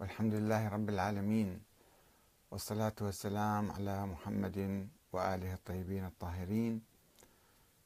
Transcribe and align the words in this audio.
والحمد 0.00 0.34
لله 0.34 0.68
رب 0.68 0.88
العالمين. 0.88 1.60
والصلاة 2.50 2.94
والسلام 3.00 3.70
على 3.70 4.06
محمد 4.06 4.88
وآله 5.12 5.54
الطيبين 5.54 6.04
الطاهرين. 6.04 6.82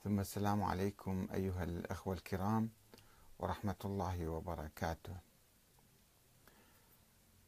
ثم 0.05 0.21
السلام 0.21 0.63
عليكم 0.63 1.29
أيها 1.35 1.65
الأخوة 1.65 2.15
الكرام 2.15 2.71
ورحمة 3.39 3.77
الله 3.85 4.29
وبركاته. 4.29 5.17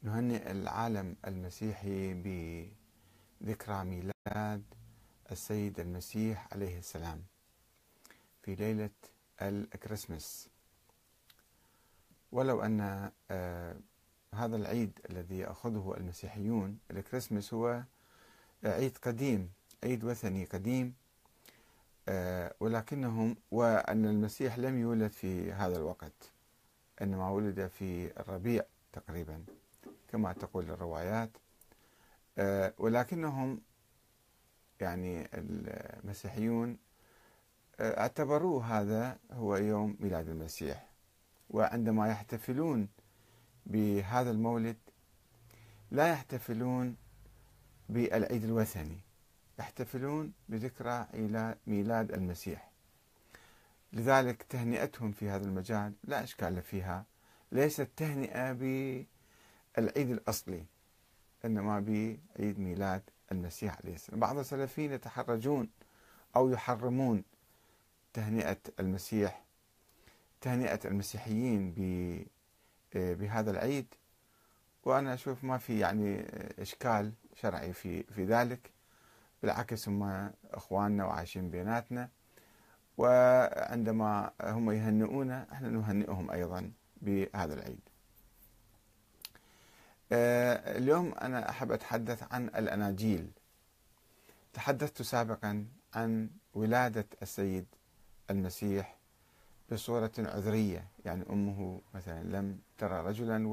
نهنئ 0.02 0.50
العالم 0.50 1.16
المسيحي 1.26 2.14
بذكرى 2.14 3.84
ميلاد 3.84 4.62
السيد 5.32 5.80
المسيح 5.80 6.48
عليه 6.52 6.78
السلام 6.78 7.22
في 8.42 8.54
ليلة 8.54 8.90
الكريسماس. 9.42 10.48
ولو 12.32 12.62
أن 12.62 13.10
آه، 13.30 13.76
هذا 14.34 14.56
العيد 14.56 14.98
الذي 15.10 15.38
يأخذه 15.38 15.94
المسيحيون 15.96 16.78
الكريسماس 16.90 17.54
هو 17.54 17.82
عيد 18.64 18.98
قديم 18.98 19.50
عيد 19.84 20.04
وثني 20.04 20.44
قديم 20.44 20.94
آه، 22.08 22.54
ولكنهم 22.60 23.36
وأن 23.50 24.06
المسيح 24.06 24.58
لم 24.58 24.78
يولد 24.78 25.10
في 25.10 25.52
هذا 25.52 25.76
الوقت 25.76 26.32
إنما 27.02 27.30
ولد 27.30 27.66
في 27.66 28.20
الربيع 28.20 28.62
تقريبا 28.92 29.44
كما 30.08 30.32
تقول 30.32 30.70
الروايات 30.70 31.30
آه، 32.38 32.74
ولكنهم 32.78 33.60
يعني 34.80 35.28
المسيحيون 35.34 36.78
آه، 37.80 38.00
اعتبروه 38.00 38.80
هذا 38.80 39.18
هو 39.32 39.56
يوم 39.56 39.96
ميلاد 40.00 40.28
المسيح 40.28 40.88
وعندما 41.50 42.08
يحتفلون 42.08 42.88
بهذا 43.66 44.30
المولد 44.30 44.76
لا 45.90 46.08
يحتفلون 46.08 46.96
بالعيد 47.88 48.44
الوثني 48.44 48.98
يحتفلون 49.58 50.32
بذكرى 50.48 51.06
ميلاد 51.66 52.12
المسيح. 52.12 52.70
لذلك 53.92 54.42
تهنئتهم 54.42 55.12
في 55.12 55.28
هذا 55.28 55.44
المجال 55.44 55.92
لا 56.04 56.22
إشكال 56.24 56.62
فيها. 56.62 57.04
ليست 57.52 57.88
تهنئة 57.96 58.52
بالعيد 58.52 60.10
الأصلي 60.10 60.64
إنما 61.44 61.80
بعيد 61.80 62.58
ميلاد 62.58 63.02
المسيح 63.32 63.78
عليه 63.84 63.94
السلام. 63.94 64.20
بعض 64.20 64.38
السلفيين 64.38 64.92
يتحرجون 64.92 65.68
أو 66.36 66.50
يحرمون 66.50 67.24
تهنئة 68.12 68.58
المسيح 68.80 69.44
تهنئة 70.40 70.80
المسيحيين 70.84 71.74
بهذا 72.94 73.50
العيد 73.50 73.86
وأنا 74.84 75.14
أشوف 75.14 75.44
ما 75.44 75.58
في 75.58 75.78
يعني 75.78 76.20
إشكال 76.58 77.12
شرعي 77.34 77.72
في 77.72 78.02
في 78.02 78.24
ذلك 78.24 78.70
بالعكس 79.42 79.88
هم 79.88 80.30
إخواننا 80.52 81.04
وعايشين 81.04 81.50
بيناتنا 81.50 82.08
وعندما 82.98 84.30
هم 84.42 84.70
يهنئونا 84.70 85.46
إحنا 85.52 85.68
نهنئهم 85.68 86.30
أيضا 86.30 86.72
بهذا 87.02 87.54
العيد. 87.54 87.80
آه، 90.12 90.78
اليوم 90.78 91.14
أنا 91.14 91.50
أحب 91.50 91.72
أتحدث 91.72 92.32
عن 92.32 92.46
الأناجيل. 92.46 93.30
تحدثت 94.52 95.02
سابقا 95.02 95.66
عن 95.94 96.30
ولادة 96.54 97.06
السيد 97.22 97.66
المسيح 98.30 98.96
بصورة 99.72 100.12
عذرية. 100.18 100.88
يعني 101.04 101.24
أمه 101.30 101.80
مثلا 101.94 102.22
لم 102.22 102.58
ترى 102.78 103.00
رجلا 103.00 103.48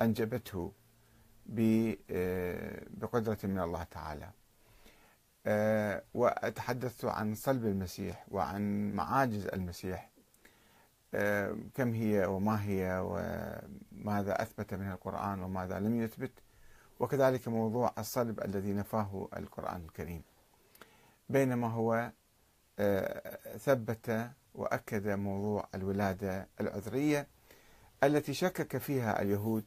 وأنجبته 0.00 0.72
آه، 2.10 2.82
بقدرة 2.90 3.38
من 3.44 3.58
الله 3.58 3.82
تعالى. 3.82 4.30
آه، 5.46 6.02
وأتحدث 6.14 7.04
عن 7.04 7.34
صلب 7.34 7.66
المسيح 7.66 8.26
وعن 8.30 8.92
معاجز 8.92 9.46
المسيح. 9.46 10.10
آه، 11.14 11.56
كم 11.74 11.92
هي 11.92 12.26
وما 12.26 12.62
هي 12.64 12.98
وماذا 13.04 14.42
أثبت 14.42 14.74
من 14.74 14.90
القرآن 14.90 15.42
وماذا 15.42 15.78
لم 15.80 16.02
يثبت. 16.02 16.32
وكذلك 17.00 17.48
موضوع 17.48 17.92
الصلب 17.98 18.40
الذي 18.44 18.72
نفاه 18.72 19.28
القرآن 19.36 19.84
الكريم. 19.84 20.22
بينما 21.28 21.68
هو 21.68 22.12
ثبت 23.58 24.30
وأكد 24.56 25.08
موضوع 25.08 25.68
الولادة 25.74 26.48
العذرية 26.60 27.26
التي 28.04 28.34
شكك 28.34 28.76
فيها 28.76 29.22
اليهود 29.22 29.64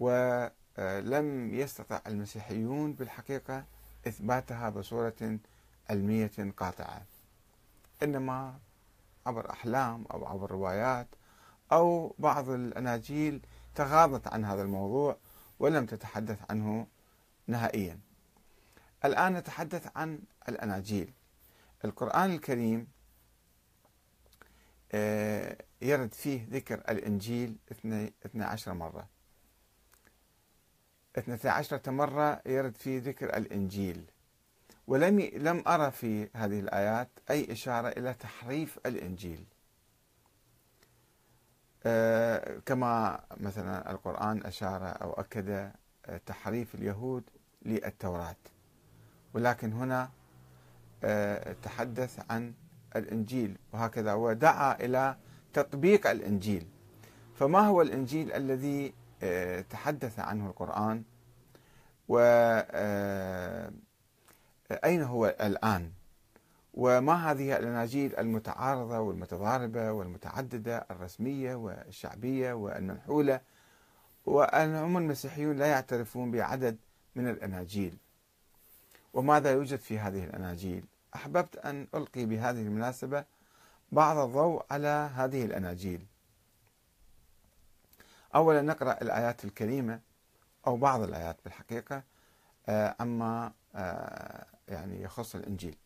ولم 0.00 1.54
يستطع 1.54 2.00
المسيحيون 2.06 2.92
بالحقيقة 2.92 3.64
إثباتها 4.08 4.68
بصورة 4.70 5.38
علمية 5.90 6.30
قاطعة. 6.56 7.02
إنما 8.02 8.58
عبر 9.26 9.50
أحلام 9.50 10.04
أو 10.12 10.26
عبر 10.26 10.50
روايات 10.50 11.06
أو 11.72 12.14
بعض 12.18 12.48
الأناجيل 12.48 13.40
تغاضت 13.74 14.28
عن 14.28 14.44
هذا 14.44 14.62
الموضوع 14.62 15.16
ولم 15.58 15.86
تتحدث 15.86 16.38
عنه 16.50 16.86
نهائيا. 17.46 17.98
الآن 19.04 19.32
نتحدث 19.32 19.88
عن 19.96 20.18
الأناجيل. 20.48 21.12
القرآن 21.84 22.30
الكريم 22.30 22.80
آه، 22.80 22.93
يرد 25.82 26.14
فيه 26.14 26.46
ذكر 26.50 26.74
الإنجيل 26.88 27.56
12 28.26 28.74
مرة. 28.74 29.08
12 31.18 31.90
مرة 31.90 32.42
يرد 32.46 32.76
فيه 32.76 33.00
ذكر 33.00 33.36
الإنجيل. 33.36 34.04
ولم 34.86 35.20
لم 35.20 35.62
أرى 35.66 35.90
في 35.90 36.28
هذه 36.34 36.60
الآيات 36.60 37.08
أي 37.30 37.52
إشارة 37.52 37.88
إلى 37.88 38.14
تحريف 38.14 38.78
الإنجيل. 38.86 39.44
آه، 41.86 42.58
كما 42.66 43.20
مثلا 43.36 43.90
القرآن 43.90 44.46
أشار 44.46 45.02
أو 45.02 45.12
أكد 45.12 45.72
آه، 46.06 46.20
تحريف 46.26 46.74
اليهود 46.74 47.24
للتوراة. 47.62 48.36
ولكن 49.34 49.72
هنا 49.72 50.10
تحدث 51.62 52.20
عن 52.30 52.54
الإنجيل 52.96 53.56
وهكذا. 53.72 54.14
ودعا 54.14 54.74
إلى 54.84 55.16
تطبيق 55.52 56.10
الإنجيل. 56.10 56.66
فما 57.34 57.60
هو 57.60 57.82
الإنجيل 57.82 58.32
الذي 58.32 58.94
آه، 59.22 59.60
تحدث 59.60 60.18
عنه 60.18 60.46
القرآن؟ 60.46 61.02
وأين 62.08 62.22
آه، 64.82 65.04
هو 65.04 65.26
الآن؟ 65.40 65.92
وما 66.74 67.30
هذه 67.30 67.56
الأناجيل 67.56 68.16
المتعارضة 68.16 68.98
والمتضاربة 68.98 69.92
والمتعددة 69.92 70.86
الرسمية 70.90 71.54
والشعبية 71.54 72.52
والمنحولة؟ 72.52 73.40
وأن 74.26 74.74
هم 74.74 74.96
المسيحيون 74.96 75.56
لا 75.56 75.66
يعترفون 75.66 76.30
بعدد 76.30 76.76
من 77.14 77.28
الأناجيل. 77.28 77.98
وماذا 79.14 79.52
يوجد 79.52 79.78
في 79.78 79.98
هذه 79.98 80.24
الأناجيل؟ 80.24 80.84
أحببت 81.14 81.56
أن 81.56 81.86
ألقي 81.94 82.24
بهذه 82.26 82.62
المناسبة 82.62 83.24
بعض 83.92 84.16
الضوء 84.16 84.64
على 84.70 85.10
هذه 85.14 85.44
الأناجيل. 85.44 86.06
أولا 88.34 88.62
نقرأ 88.62 89.02
الآيات 89.02 89.44
الكريمة 89.44 90.00
أو 90.66 90.76
بعض 90.76 91.02
الآيات 91.02 91.36
بالحقيقة 91.44 92.02
آه، 92.68 92.96
عما 93.00 93.52
آه، 93.74 94.46
يعني 94.68 95.02
يخص 95.02 95.34
الإنجيل. 95.34 95.76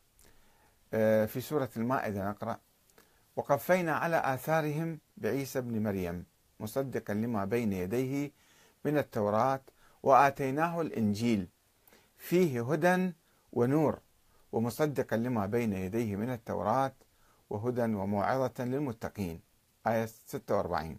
آه، 0.94 1.27
في 1.27 1.41
سورة 1.41 1.71
المائدة 1.77 2.31
نقرأ 2.31 2.59
وقفينا 3.37 3.97
على 3.97 4.34
آثارهم 4.34 4.99
بعيسى 5.16 5.59
ابن 5.59 5.83
مريم 5.83 6.25
مصدقا 6.60 7.15
لما 7.15 7.45
بين 7.45 7.72
يديه 7.72 8.31
من 8.84 8.98
التوراة 8.98 9.60
وآتيناه 10.03 10.81
الإنجيل 10.81 11.48
فيه 12.19 12.72
هدى 12.72 13.13
ونور. 13.53 13.98
ومصدقا 14.53 15.16
لما 15.16 15.47
بين 15.47 15.72
يديه 15.72 16.16
من 16.16 16.30
التوراة 16.30 16.92
وهدى 17.50 17.83
وموعظة 17.83 18.65
للمتقين. 18.65 19.41
آية 19.86 20.06
46 20.06 20.98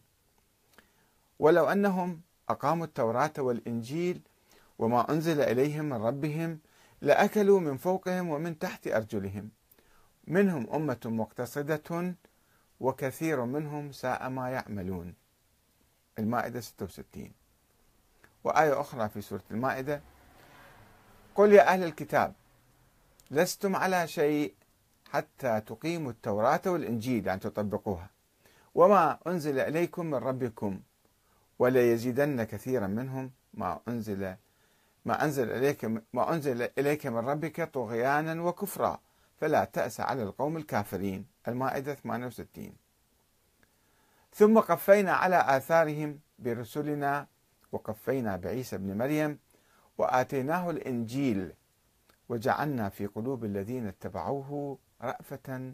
ولو 1.39 1.65
أنهم 1.65 2.21
أقاموا 2.49 2.85
التوراة 2.85 3.33
والإنجيل 3.37 4.21
وما 4.79 5.11
أنزل 5.11 5.41
إليهم 5.41 5.85
من 5.85 5.93
ربهم 5.93 6.59
لأكلوا 7.01 7.59
من 7.59 7.77
فوقهم 7.77 8.29
ومن 8.29 8.59
تحت 8.59 8.87
أرجلهم. 8.87 9.49
منهم 10.27 10.67
أمة 10.73 10.99
مقتصدة 11.05 12.15
وكثير 12.79 13.45
منهم 13.45 13.91
ساء 13.91 14.29
ما 14.29 14.49
يعملون. 14.49 15.13
المائدة 16.19 16.59
66 16.59 17.31
وآية 18.43 18.81
أخرى 18.81 19.09
في 19.09 19.21
سورة 19.21 19.43
المائدة. 19.51 20.01
قل 21.35 21.53
يا 21.53 21.73
أهل 21.73 21.83
الكتاب 21.83 22.33
لستم 23.31 23.75
على 23.75 24.07
شيء 24.07 24.53
حتى 25.11 25.61
تقيموا 25.61 26.11
التوراة 26.11 26.61
والإنجيل 26.65 27.27
يعني 27.27 27.39
تطبقوها. 27.39 28.09
وما 28.75 29.19
أنزل 29.27 29.59
إليكم 29.59 30.05
من 30.05 30.15
ربكم 30.15 30.79
ولا 31.59 31.91
يزيدن 31.91 32.43
كثيرا 32.43 32.87
منهم. 32.87 33.31
ما 33.53 33.79
أنزل 33.87 34.35
ما 35.05 35.23
أنزل 35.23 35.51
إليك 35.51 35.85
ما 36.13 36.33
أنزل 36.33 36.69
إليك 36.77 37.07
من 37.07 37.29
ربك 37.29 37.61
طغيانا 37.61 38.41
وكفرا. 38.41 38.99
فلا 39.41 39.65
تأس 39.65 39.99
على 39.99 40.23
القوم 40.23 40.57
الكافرين. 40.57 41.25
المائدة 41.47 41.93
68 41.93 42.73
ثم 44.33 44.59
قفينا 44.59 45.13
على 45.13 45.57
آثارهم 45.57 46.19
برسلنا 46.39 47.27
وقفينا 47.71 48.35
بعيسى 48.35 48.75
ابن 48.75 48.97
مريم 48.97 49.39
وآتيناه 49.97 50.69
الإنجيل 50.69 51.53
وجعلنا 52.29 52.89
في 52.89 53.05
قلوب 53.05 53.45
الذين 53.45 53.87
اتبعوه 53.87 54.77
رأفة 55.01 55.73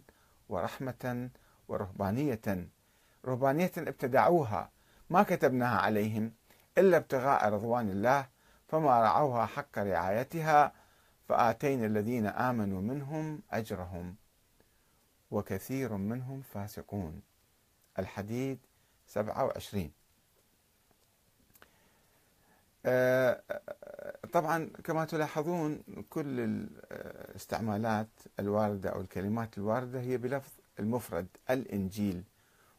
ورحمة 0.49 1.29
ورهبانية. 1.67 2.67
رهبانية 3.25 3.71
ابتدعوها. 3.77 4.69
ما 5.09 5.23
كتبناها 5.23 5.77
عليهم 5.77 6.31
إلا 6.77 6.97
ابتغاء 6.97 7.49
رضوان 7.49 7.89
الله 7.89 8.27
فما 8.67 9.01
رعوها 9.01 9.45
حق 9.45 9.79
رعايتها 9.79 10.71
فآتينا 11.29 11.85
الذين 11.85 12.25
آمنوا 12.27 12.81
منهم 12.81 13.41
أجرهم. 13.51 14.15
وكثير 15.31 15.93
منهم 15.93 16.41
فاسقون. 16.41 17.21
الحديد 17.99 18.59
27 19.07 19.91
آه، 22.85 23.41
طبعا 24.35 24.69
كما 24.83 25.05
تلاحظون 25.05 25.83
كل 26.09 26.39
الاستعمالات 26.39 28.07
الواردة 28.39 28.89
أو 28.89 29.01
الكلمات 29.01 29.57
الواردة 29.57 29.99
هي 30.01 30.17
بلفظ 30.17 30.51
المفرد 30.79 31.27
الإنجيل 31.49 32.23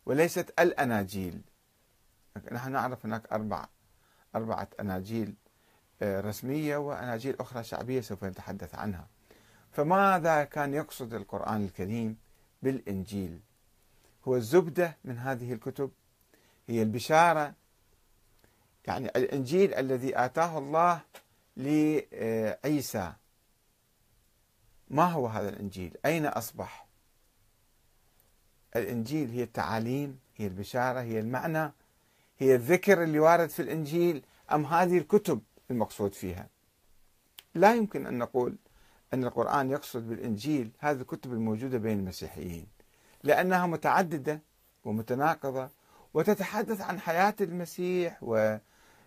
وليست 0.06 0.54
الأناجيل. 0.60 1.40
نحن 2.52 2.72
نعرف 2.72 3.06
هناك 3.06 3.32
أربع 3.32 3.66
أربعة 4.34 4.68
أناجيل 4.80 5.34
آه، 6.02 6.20
رسمية 6.20 6.76
وأناجيل 6.76 7.36
أخرى 7.40 7.64
شعبية 7.64 8.00
سوف 8.00 8.24
نتحدث 8.24 8.74
عنها. 8.74 9.06
فماذا 9.72 10.44
كان 10.44 10.74
يقصد 10.74 11.14
القرآن 11.14 11.64
الكريم 11.64 12.16
بالإنجيل؟ 12.62 13.40
هو 14.28 14.36
الزبدة 14.36 14.96
من 15.04 15.18
هذه 15.18 15.52
الكتب 15.52 15.90
هي 16.68 16.82
البشارة 16.82 17.54
يعني 18.86 19.08
الإنجيل 19.08 19.74
الذي 19.74 20.18
آتاه 20.18 20.58
الله 20.58 21.00
لعيسى. 21.56 23.12
ما 24.90 25.04
هو 25.04 25.26
هذا 25.26 25.48
الإنجيل؟ 25.48 25.96
أين 26.06 26.26
أصبح؟ 26.26 26.86
الإنجيل 28.76 29.30
هي 29.30 29.42
التعاليم 29.42 30.18
هي 30.36 30.46
البشارة 30.46 31.00
هي 31.00 31.20
المعنى 31.20 31.72
هي 32.38 32.54
الذكر 32.54 33.02
اللي 33.02 33.18
وارد 33.18 33.48
في 33.48 33.62
الإنجيل 33.62 34.22
أم 34.52 34.66
هذه 34.66 34.98
الكتب 34.98 35.40
المقصود 35.70 36.14
فيها؟ 36.14 36.48
لا 37.54 37.74
يمكن 37.74 38.06
أن 38.06 38.18
نقول 38.18 38.56
أن 39.14 39.24
القرآن 39.24 39.70
يقصد 39.70 40.08
بالإنجيل 40.08 40.70
هذه 40.78 41.00
الكتب 41.00 41.32
الموجودة 41.32 41.78
بين 41.78 41.98
المسيحيين 41.98 42.66
لأنها 43.22 43.66
متعددة 43.66 44.40
ومتناقضة 44.84 45.68
وتتحدث 46.14 46.80
عن 46.80 47.00
حياة 47.00 47.34
المسيح 47.40 48.22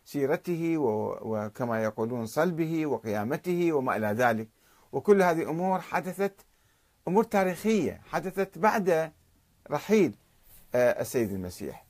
وسيرته 0.10 0.78
وكما 0.78 1.84
يقولون 1.84 2.26
صلبه 2.26 2.86
وقيامته 2.86 3.74
وما 3.74 3.96
إلى 3.98 4.08
ذلك. 4.08 4.48
وكل 4.92 5.22
هذه 5.22 5.50
أمور 5.50 5.82
حدثت 5.82 6.34
أمور 7.08 7.24
تاريخية 7.24 8.02
حدثت 8.06 8.58
بعد 8.58 9.12
رحيل 9.72 10.16
آه، 10.76 11.02
السيد 11.02 11.32
المسيح. 11.32 11.86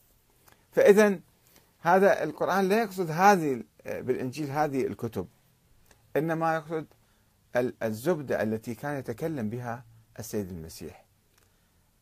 فإذا 0.71 1.19
هذا 1.79 2.23
القرآن 2.23 2.69
لا 2.69 2.81
يقصد 2.81 3.11
هذه 3.11 3.63
بالإنجيل 3.85 4.49
هذه 4.49 4.87
الكتب. 4.87 5.27
إنما 6.15 6.55
يقصد 6.55 6.85
الزبدة 7.83 8.43
التي 8.43 8.75
كان 8.75 8.99
يتكلم 8.99 9.49
بها 9.49 9.85
السيد 10.19 10.49
المسيح. 10.49 11.05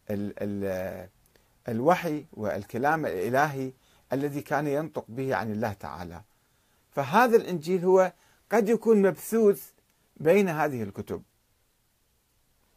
ال 0.10 0.34
ال 0.38 1.10
الوحي 1.70 2.26
والكلام 2.34 3.06
الإلهي 3.06 3.72
الذي 4.14 4.42
كان 4.42 4.68
ينطق 4.68 5.06
به 5.08 5.36
عن 5.36 5.52
الله 5.52 5.74
تعالى. 5.74 6.22
فهذا 6.92 7.38
الإنجيل 7.38 7.86
هو 7.86 8.14
قد 8.52 8.70
يكون 8.70 9.02
مبثوث 9.02 9.72
بين 10.18 10.50
هذه 10.50 10.84
الكتب. 10.84 11.24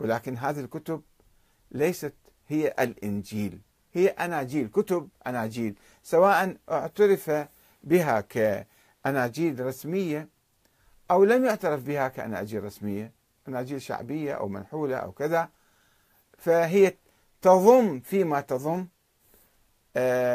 ولكن 0.00 0.37
هذه 0.37 0.61
الكتب 0.61 1.03
ليست 1.71 2.15
هي 2.49 2.75
الإنجيل. 2.79 3.61
هي 3.93 4.09
أناجيل 4.09 4.69
كتب 4.69 5.09
أناجيل. 5.27 5.75
سواء 6.03 6.56
اعترف 6.71 7.49
بها 7.85 8.21
كأناجيل 8.21 9.67
رسمية 9.67 10.29
أو 11.11 11.25
لم 11.25 11.44
يعترف 11.44 11.82
بها 11.82 12.09
كأناجيل 12.09 12.65
رسمية 12.65 13.12
أناجيل 13.49 13.82
شعبية 13.82 14.35
أو 14.35 14.49
منحولة 14.49 14.97
أو 14.97 15.12
كذا 15.12 15.49
فهي 16.38 16.97
تضم 17.43 18.00
فيما 18.00 18.41
تضم 18.41 18.87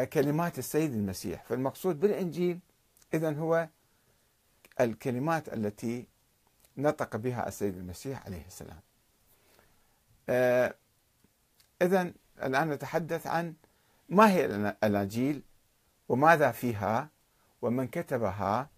كلمات 0.06 0.60
السيد 0.60 0.94
المسيح. 0.94 1.44
فالمقصود 1.44 2.00
بالإنجيل 2.00 2.60
إذا 3.14 3.32
هو 3.34 3.68
الكلمات 4.80 5.54
التي 5.54 6.08
نطق 6.78 7.16
بها 7.16 7.48
السيد 7.48 7.78
المسيح 7.78 8.26
عليه 8.26 8.46
السلام. 8.46 8.80
آه، 10.30 10.76
إذا 11.82 12.14
الآن 12.44 12.70
نتحدث 12.70 13.28
عن 13.28 13.54
ما 14.10 14.32
هي 14.32 14.46
الأناجيل 14.46 15.42
وماذا 16.10 16.52
فيها 16.52 17.10
ومن 17.62 17.88
كتبها 17.88 18.70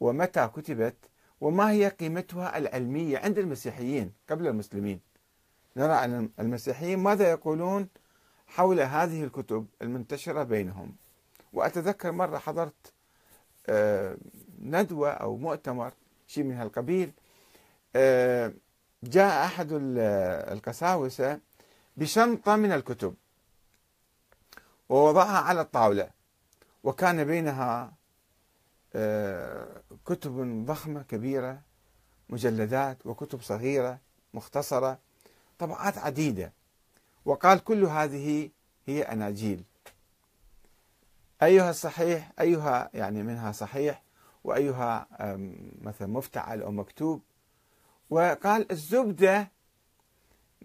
ومتى 0.00 0.48
كتبت 0.48 0.96
وما 1.40 1.70
هي 1.70 1.88
قيمتها 1.88 2.58
العلمية 2.58 3.18
عند 3.18 3.38
المسيحيين 3.38 4.12
قبل 4.30 4.46
المسلمين. 4.46 5.00
نرى 5.76 5.92
أن 5.92 6.30
المسيحيين 6.38 6.98
ماذا 6.98 7.30
يقولون؟ 7.30 7.88
حول 8.46 8.80
هذه 8.80 9.24
الكتب 9.24 9.66
المنتشرة 9.82 10.42
بينهم. 10.42 10.96
وأتذكر 11.52 12.12
مرة 12.12 12.38
حضرت 12.38 12.92
آه، 13.66 14.16
ندوة 14.60 15.10
أو 15.10 15.36
مؤتمر 15.36 15.92
شيء 16.26 16.44
من 16.44 16.54
هالقبيل 16.56 17.12
آه، 17.96 18.52
جاء 19.02 19.44
أحد 19.44 19.68
القساوسة 19.72 21.40
بشنطة 21.96 22.56
من 22.56 22.72
الكتب 22.72 23.14
ووضعها 24.88 25.38
على 25.38 25.60
الطاولة 25.60 26.10
وكان 26.84 27.24
بينها 27.24 27.92
آه، 28.94 29.82
كتب 30.06 30.64
ضخمة 30.66 31.02
كبيرة 31.02 31.60
مجلدات 32.28 33.06
وكتب 33.06 33.42
صغيرة 33.42 33.98
مختصرة 34.34 34.98
طبعات 35.58 35.98
عديدة. 35.98 36.52
وقال 37.26 37.64
كل 37.64 37.84
هذه 37.84 38.50
هي 38.86 39.02
أناجيل. 39.02 39.64
أيها 41.42 41.70
الصحيح 41.70 42.32
أيها 42.40 42.90
يعني 42.94 43.22
منها 43.22 43.52
صحيح 43.52 44.02
وأيها 44.44 45.08
مثلا 45.82 46.08
مفتعل 46.08 46.62
أو 46.62 46.72
مكتوب. 46.72 47.22
وقال 48.10 48.72
الزبدة 48.72 49.50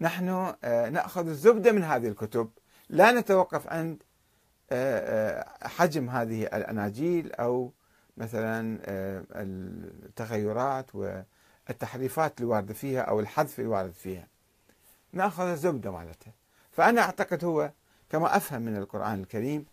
نحن 0.00 0.54
آه، 0.64 0.88
نأخذ 0.88 1.28
الزبدة 1.28 1.72
من 1.72 1.82
هذه 1.82 2.08
الكتب. 2.08 2.50
لا 2.88 3.12
نتوقف 3.12 3.66
عند 3.66 4.02
آه، 4.70 5.40
آه، 5.40 5.68
حجم 5.68 6.10
هذه 6.10 6.42
الأناجيل 6.42 7.32
أو 7.32 7.72
مثلا 8.16 8.78
التغيرات 9.34 10.94
والتحريفات 10.94 12.40
الواردة 12.40 12.74
فيها 12.74 13.00
أو 13.00 13.20
الحذف 13.20 13.60
الوارد 13.60 13.92
فيها. 13.92 14.28
نأخذ 15.12 15.44
الزبدة 15.44 15.90
مالتها. 15.90 16.41
فأنا 16.72 17.00
أعتقد 17.00 17.44
هو 17.44 17.70
كما 18.10 18.36
أفهم 18.36 18.62
من 18.62 18.76
القرآن 18.76 19.20
الكريم 19.20 19.66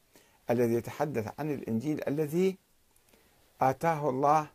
الذي 0.49 0.73
يتحدث 0.73 1.33
عن 1.39 1.53
الإنجيل 1.53 2.01
الذي 2.07 2.57
آتاه 3.61 4.09
الله 4.09 4.47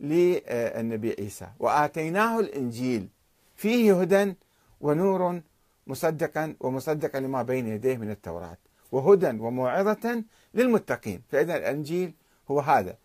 للنبي 0.00 1.16
عيسى 1.18 1.48
وآتيناه 1.58 2.40
الإنجيل. 2.40 3.08
فيه 3.56 4.00
هدى 4.00 4.34
ونور 4.80 5.40
مصدقا 5.86 6.56
ومصدقا 6.60 7.20
لما 7.20 7.42
بين 7.42 7.66
يديه 7.66 7.96
من 7.96 8.10
التوراة 8.10 8.56
وهدى 8.92 9.30
وموعظة 9.30 10.24
للمتقين. 10.54 11.22
فإذا 11.28 11.56
الإنجيل 11.56 12.14
هو 12.50 12.60
هذا 12.60 12.96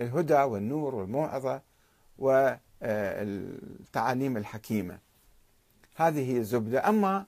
الهدى 0.00 0.42
والنور 0.42 0.94
والموعظة 0.94 1.62
والتعاليم 2.82 3.16
الحكيمة. 4.36 4.98
هذه 5.96 6.32
هي 6.32 6.38
الزبدة. 6.38 6.88
أما 6.88 7.26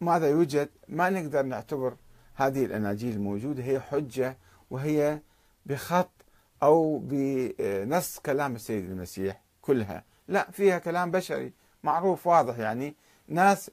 ماذا 0.00 0.28
يوجد؟ 0.30 0.68
ما 0.88 1.10
نقدر 1.10 1.42
نعتبر 1.42 1.96
هذه 2.34 2.64
الأناجيل 2.64 3.14
الموجودة 3.14 3.62
هي 3.62 3.80
حجة 3.80 4.38
وهي 4.70 5.20
بخط 5.66 6.10
أو 6.62 6.98
بنص 7.02 8.18
كلام 8.18 8.54
السيد 8.54 8.84
المسيح 8.90 9.42
كلها. 9.62 10.04
لا 10.28 10.50
فيها 10.50 10.78
كلام 10.78 11.10
بشري 11.10 11.52
معروف 11.82 12.26
واضح 12.26 12.58
يعني. 12.58 12.94
ناس 13.28 13.70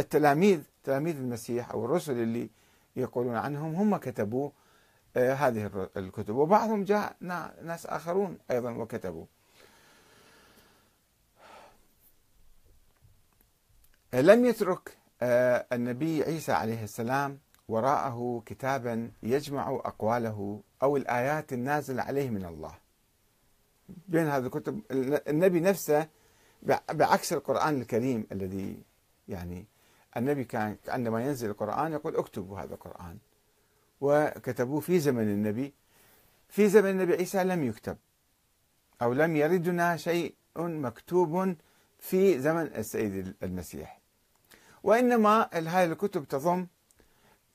التلاميذ 0.00 0.60
تلاميذ 0.84 1.16
المسيح 1.16 1.70
أو 1.70 1.84
الرسل 1.84 2.12
اللي 2.12 2.50
يقولون 2.96 3.34
عنهم 3.34 3.74
هم 3.74 3.96
كتبوا 3.96 4.50
آه، 5.16 5.34
هذه 5.34 5.88
الكتب. 5.96 6.34
وبعضهم 6.34 6.84
جاء 6.84 7.16
ناس 7.62 7.86
آخرون 7.86 8.38
أيضا 8.50 8.70
وكتبوا. 8.70 9.24
لم 14.14 14.44
يترك 14.44 14.99
النبي 15.22 16.22
عيسى 16.22 16.52
عليه 16.52 16.84
السلام 16.84 17.38
وراءه 17.68 18.42
كتابا 18.46 19.10
يجمع 19.22 19.70
أقواله 19.70 20.62
أو 20.82 20.96
الآيات 20.96 21.52
النازلة 21.52 22.02
عليه 22.02 22.30
من 22.30 22.44
الله. 22.44 22.74
بين 24.08 24.26
هذه 24.26 24.46
الكتب 24.46 24.80
النبي 25.28 25.60
نفسه 25.60 26.08
بعكس 26.92 27.32
القرآن 27.32 27.80
الكريم 27.80 28.26
الذي 28.32 28.82
يعني 29.28 29.66
النبي 30.16 30.44
كان 30.44 30.76
عندما 30.88 31.24
ينزل 31.24 31.50
القرآن 31.50 31.92
يقول 31.92 32.16
اكتبوا 32.16 32.60
هذا 32.60 32.74
القرآن. 32.74 33.18
وكتبوه 34.00 34.80
في 34.80 34.98
زمن 34.98 35.22
النبي. 35.22 35.74
في 36.48 36.68
زمن 36.68 36.90
النبي 36.90 37.14
عيسى 37.14 37.44
لم 37.44 37.64
يكتب. 37.64 37.96
أو 39.02 39.12
لم 39.12 39.36
يردنا 39.36 39.96
شيء 39.96 40.34
مكتوب 40.56 41.56
في 41.98 42.40
زمن 42.40 42.62
السيد 42.62 43.34
المسيح. 43.42 43.99
وإنما 44.82 45.48
هذه 45.52 45.84
الكتب 45.84 46.28
تضم 46.28 46.66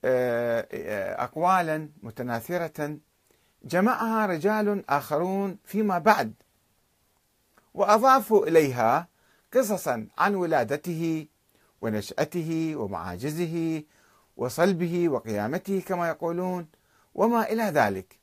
آه، 0.06 0.68
آه، 0.72 1.24
أقوالا 1.24 1.90
متناثرة. 2.04 2.98
جمعها 3.64 4.26
رجال 4.26 4.90
آخرون 4.90 5.58
فيما 5.66 5.98
بعد 6.00 6.34
وأضافوا 7.74 8.48
إليها 8.48 9.08
قصصا 9.54 10.08
عن 10.18 10.36
ولادته 10.36 11.28
ونشأته 11.82 12.76
ومعاجزه 12.76 13.84
وصلبه 14.38 15.10
وقيامته 15.10 15.82
كما 15.88 16.08
يقولون 16.08 16.68
وما 17.16 17.44
إلى 17.52 17.64
ذلك. 17.64 18.20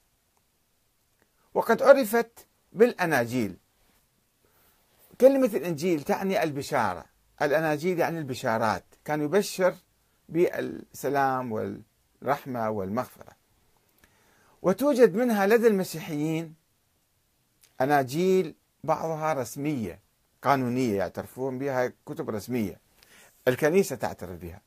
وقد 1.55 1.83
عرفت 1.83 2.47
بالأناجيل. 2.73 3.57
كلمة 5.21 5.51
الإنجيل 5.55 6.03
تعني 6.03 6.43
البشارة. 6.43 7.05
الأناجيل 7.43 7.99
يعني 7.99 8.19
البشارات. 8.19 8.85
كان 9.05 9.23
يبشر 9.23 9.75
بالسلام 10.29 11.53
والرحمة 11.53 12.71
والمغفرة. 12.71 13.33
وتوجد 14.63 15.15
منها 15.15 15.47
لدى 15.47 15.67
المسيحيين 15.67 16.55
أناجيل 17.81 18.55
بعضها 18.85 19.33
رسمية 19.33 19.99
قانونية 20.43 20.99
يعترفون 20.99 21.59
بها 21.59 21.93
كتب 22.07 22.31
رسمية 22.31 22.81
الكنيسة 23.49 23.97
تعترف 23.97 24.41
بها. 24.41 24.61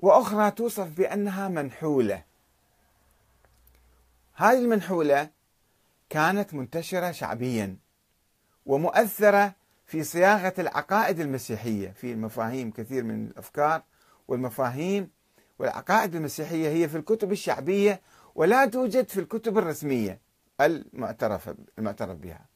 وأخرى 0.00 0.50
توصف 0.50 0.88
بأنها 0.88 1.48
منحولة. 1.48 2.24
هذه 4.34 4.58
المنحولة 4.58 5.30
كانت 6.10 6.54
منتشرة 6.54 7.12
شعبيا 7.12 7.76
ومؤثرة 8.66 9.54
في 9.90 10.04
صياغة 10.04 10.54
العقائد 10.58 11.20
المسيحية 11.20 11.88
في 11.90 12.14
مفاهيم 12.14 12.70
كثير 12.70 13.04
من 13.04 13.26
الأفكار 13.26 13.82
والمفاهيم 14.28 15.10
والعقائد 15.58 16.14
المسيحية 16.14 16.68
هي 16.68 16.88
في 16.88 16.96
الكتب 16.96 17.32
الشعبية 17.32 18.00
ولا 18.34 18.66
توجد 18.66 19.08
في 19.08 19.20
الكتب 19.20 19.58
الرسمية 19.58 20.20
المعترف 20.60 21.54
المعترف 21.78 22.16
بها. 22.18 22.46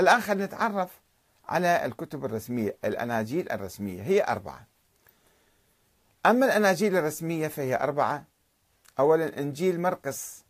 الآن 0.00 0.20
خلينا 0.20 0.46
نتعرف 0.46 1.00
على 1.48 1.84
الكتب 1.86 2.24
الرسمية 2.24 2.76
الأناجيل 2.84 3.52
الرسمية 3.52 4.02
هي 4.02 4.24
أربعة. 4.24 4.66
أما 6.26 6.46
الأناجيل 6.46 6.96
الرسمية 6.96 7.48
فهي 7.48 7.76
أربعة. 7.76 8.24
أولا 8.98 9.38
إنجيل 9.38 9.80
مرقس 9.80 10.44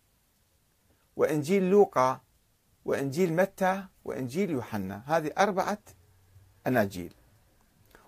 وإنجيل 1.16 1.70
لوقا 1.70 2.20
وإنجيل 2.84 3.32
متى 3.32 3.84
وإنجيل 4.04 4.50
يوحنا. 4.50 5.02
هذه 5.06 5.30
أربعة 5.38 5.78
أناجيل. 6.66 7.12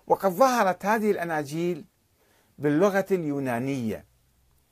وقد 0.07 0.29
ظهرت 0.31 0.85
هذه 0.85 1.11
الأناجيل 1.11 1.85
باللغة 2.59 3.05
اليونانية 3.11 4.05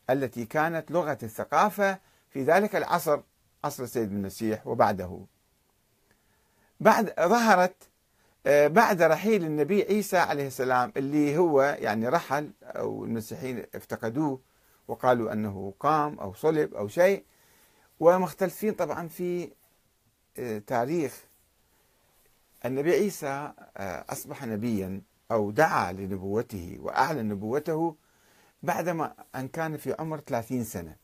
التي 0.10 0.45
كانت 0.45 0.91
لغة 0.91 1.17
الثقافة 1.24 2.00
في 2.29 2.43
ذلك 2.43 2.75
العصر 2.75 3.22
عصر 3.63 3.83
السيد 3.83 4.12
المسيح 4.12 4.67
وبعده. 4.67 5.25
بعد 6.79 7.13
ظهرت 7.19 7.75
آه، 8.45 8.67
بعد 8.67 9.01
رحيل 9.01 9.43
النبي 9.43 9.83
عيسى 9.83 10.17
عليه 10.17 10.48
السلام 10.48 10.93
اللي 10.98 11.38
هو 11.38 11.62
يعني 11.79 12.07
رحل 12.07 12.51
أو 12.63 13.05
المسيحيين 13.05 13.65
افتقدوه 13.75 14.41
وقالوا 14.88 15.33
أنه 15.33 15.74
قام 15.79 16.19
أو 16.19 16.33
صلب 16.33 16.74
أو 16.74 16.88
شيء. 16.88 17.24
ومختلفين 18.00 18.74
طبعا 18.74 19.07
في 19.07 19.51
تاريخ 20.67 21.23
النبي 22.65 22.91
عيسى 22.91 23.27
آه، 23.77 24.05
أصبح 24.09 24.43
نبيا 24.45 25.01
أو 25.31 25.51
دعا 25.51 25.91
لنبوته 25.91 26.77
وأعلن 26.79 27.29
نبوته 27.29 27.95
بعدما 28.63 29.13
أن 29.35 29.47
كان 29.47 29.77
في 29.77 29.95
عمر 29.99 30.19
30 30.19 30.63
سنة. 30.63 30.95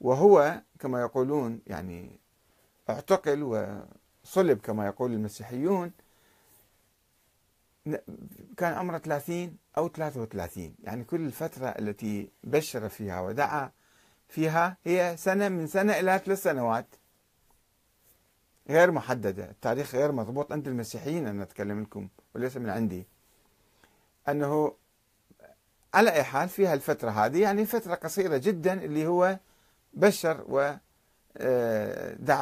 وهو 0.00 0.62
كما 0.80 1.00
يقولون 1.00 1.60
يعني 1.66 2.18
اعتقل 2.90 3.66
صلب 4.24 4.58
كما 4.60 4.86
يقول 4.86 5.12
المسيحيون 5.12 5.92
كان 8.56 8.72
عمره 8.74 8.98
30 8.98 9.56
أو 9.78 9.88
33 9.88 10.74
يعني 10.82 11.04
كل 11.04 11.20
الفترة 11.26 11.66
التي 11.68 12.30
بشر 12.44 12.88
فيها 12.88 13.20
ودعا 13.20 13.70
فيها 14.28 14.76
هي 14.84 15.16
سنة 15.18 15.48
من 15.48 15.66
سنة 15.66 15.92
إلى 15.92 16.20
ثلاث 16.24 16.42
سنوات. 16.42 16.86
غير 18.68 18.90
محددة. 18.90 19.50
التاريخ 19.50 19.94
غير 19.94 20.12
مضبوط. 20.12 20.52
عند 20.52 20.68
المسيحيين 20.68 21.26
أنا 21.26 21.42
أتكلم 21.42 21.82
لكم 21.82 22.08
وليس 22.34 22.56
من 22.56 22.70
عندي. 22.70 23.06
أنه 24.28 24.74
على 25.94 26.12
أي 26.12 26.24
حال 26.24 26.48
فيها 26.48 26.74
الفترة 26.74 27.10
هذه 27.10 27.42
يعني 27.42 27.66
فترة 27.66 27.94
قصيرة 27.94 28.36
جدا 28.36 28.72
اللي 28.84 29.06
هو 29.06 29.38
بشر 29.94 30.44
ودعا 30.48 30.80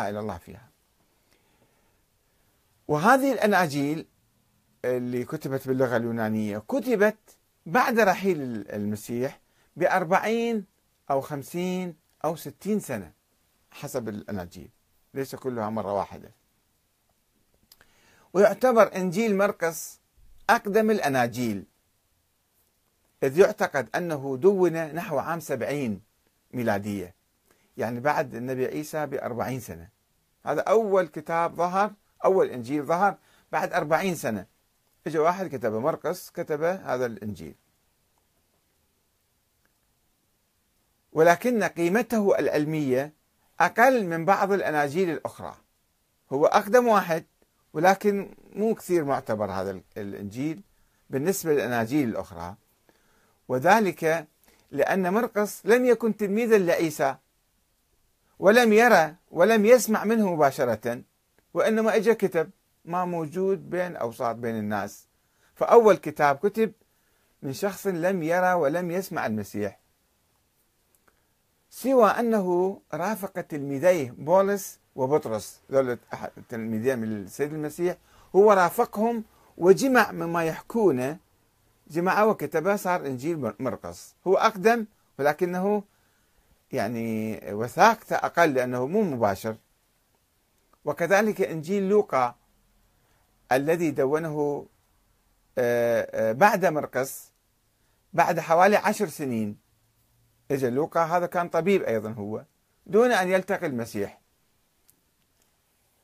آه، 0.06 0.10
إلى 0.10 0.20
الله 0.20 0.38
فيها. 0.38 0.68
وهذه 2.88 3.32
الأناجيل 3.32 4.06
اللي 4.84 5.24
كتبت 5.24 5.68
باللغة 5.68 5.96
اليونانية 5.96 6.58
كتبت 6.58 7.16
بعد 7.66 8.00
رحيل 8.00 8.38
المسيح 8.70 9.40
بأربعين 9.76 10.64
أو 11.10 11.20
خمسين 11.20 11.96
أو 12.24 12.36
ستين 12.36 12.80
سنة 12.80 13.12
حسب 13.70 14.08
الأناجيل. 14.08 14.70
ليس 15.14 15.34
كلها 15.34 15.70
مرة 15.70 15.92
واحدة. 15.92 16.30
ويعتبر 18.32 18.96
إنجيل 18.96 19.36
مرقس 19.36 20.00
أقدم 20.50 20.90
الأناجيل. 20.90 21.64
إذ 23.22 23.38
يعتقد 23.38 23.88
أنه 23.96 24.36
دون 24.36 24.94
نحو 24.94 25.18
عام 25.18 25.40
سبعين 25.40 26.00
ميلادية. 26.52 27.14
يعني 27.76 28.00
بعد 28.00 28.34
النبي 28.34 28.66
عيسى 28.66 29.06
بأربعين 29.06 29.60
سنة. 29.60 29.88
هذا 30.46 30.60
أول 30.60 31.06
كتاب 31.06 31.54
ظهر 31.54 31.92
أول 32.24 32.50
إنجيل 32.50 32.82
ظهر 32.82 33.16
بعد 33.52 33.72
أربعين 33.72 34.14
سنة. 34.14 34.46
إجا 35.06 35.20
واحد 35.20 35.56
كتب 35.56 35.72
مرقس 35.72 36.30
كتب 36.30 36.62
هذا 36.62 37.06
الإنجيل. 37.06 37.54
ولكن 41.12 41.64
قيمته 41.64 42.38
العلمية 42.38 43.12
أقل 43.60 44.06
من 44.06 44.24
بعض 44.24 44.52
الأناجيل 44.52 45.10
الأخرى. 45.10 45.54
هو 46.32 46.46
أقدم 46.46 46.86
واحد 46.86 47.24
ولكن 47.72 48.34
مو 48.52 48.74
كثير 48.74 49.04
معتبر 49.04 49.50
هذا 49.50 49.80
الإنجيل 49.96 50.62
بالنسبة 51.10 51.52
للأناجيل 51.52 52.08
الأخرى. 52.08 52.54
وذلك 53.48 54.26
لأن 54.70 55.12
مرقس 55.12 55.66
لم 55.66 55.84
يكن 55.84 56.16
تلميذا 56.16 56.58
لعيسى 56.58 57.16
ولم 58.38 58.72
يرى 58.72 59.14
ولم 59.30 59.66
يسمع 59.66 60.04
منه 60.04 60.34
مباشرة 60.34 61.02
وإنما 61.54 61.96
إجا 61.96 62.12
كتب 62.12 62.50
ما 62.84 63.04
موجود 63.04 63.70
بين 63.70 63.96
أوساط 63.96 64.36
بين 64.36 64.56
الناس. 64.56 65.08
فأول 65.54 65.96
كتاب 65.96 66.36
كتب 66.36 66.72
من 67.42 67.52
شخص 67.52 67.86
لم 67.86 68.22
يرى 68.22 68.52
ولم 68.52 68.90
يسمع 68.90 69.26
المسيح. 69.26 69.83
سوى 71.74 72.06
أنه 72.10 72.80
رافق 72.94 73.40
تلميذيه 73.40 74.10
بولس 74.18 74.78
وبطرس 74.96 75.60
ذول 75.72 75.98
تلميذين 76.48 76.98
من 76.98 77.12
السيد 77.24 77.52
المسيح 77.52 77.96
هو 78.36 78.52
رافقهم 78.52 79.24
وجمع 79.56 80.12
مما 80.12 80.44
يحكونه 80.44 81.18
جمعه 81.90 82.26
وكتبه 82.26 82.76
صار 82.76 83.06
إنجيل 83.06 83.52
مرقس. 83.60 84.14
هو 84.26 84.34
أقدم 84.34 84.86
ولكنه 85.18 85.82
يعني 86.72 87.40
وثاقته 87.52 88.16
أقل 88.16 88.54
لأنه 88.54 88.86
مو 88.86 89.02
مباشر. 89.02 89.56
وكذلك 90.84 91.40
إنجيل 91.40 91.88
لوقا 91.88 92.34
الذي 93.52 93.90
دونه 93.90 94.66
آه، 95.58 96.30
آه، 96.30 96.32
بعد 96.32 96.66
مرقس 96.66 97.30
بعد 98.12 98.40
حوالي 98.40 98.76
عشر 98.76 99.08
سنين. 99.08 99.63
اجى 100.50 100.70
لوقا 100.70 101.04
هذا 101.04 101.26
كان 101.26 101.48
طبيب 101.48 101.82
أيضا 101.82 102.10
هو 102.10 102.44
دون 102.86 103.12
أن 103.12 103.28
يلتقي 103.28 103.66
المسيح. 103.66 104.20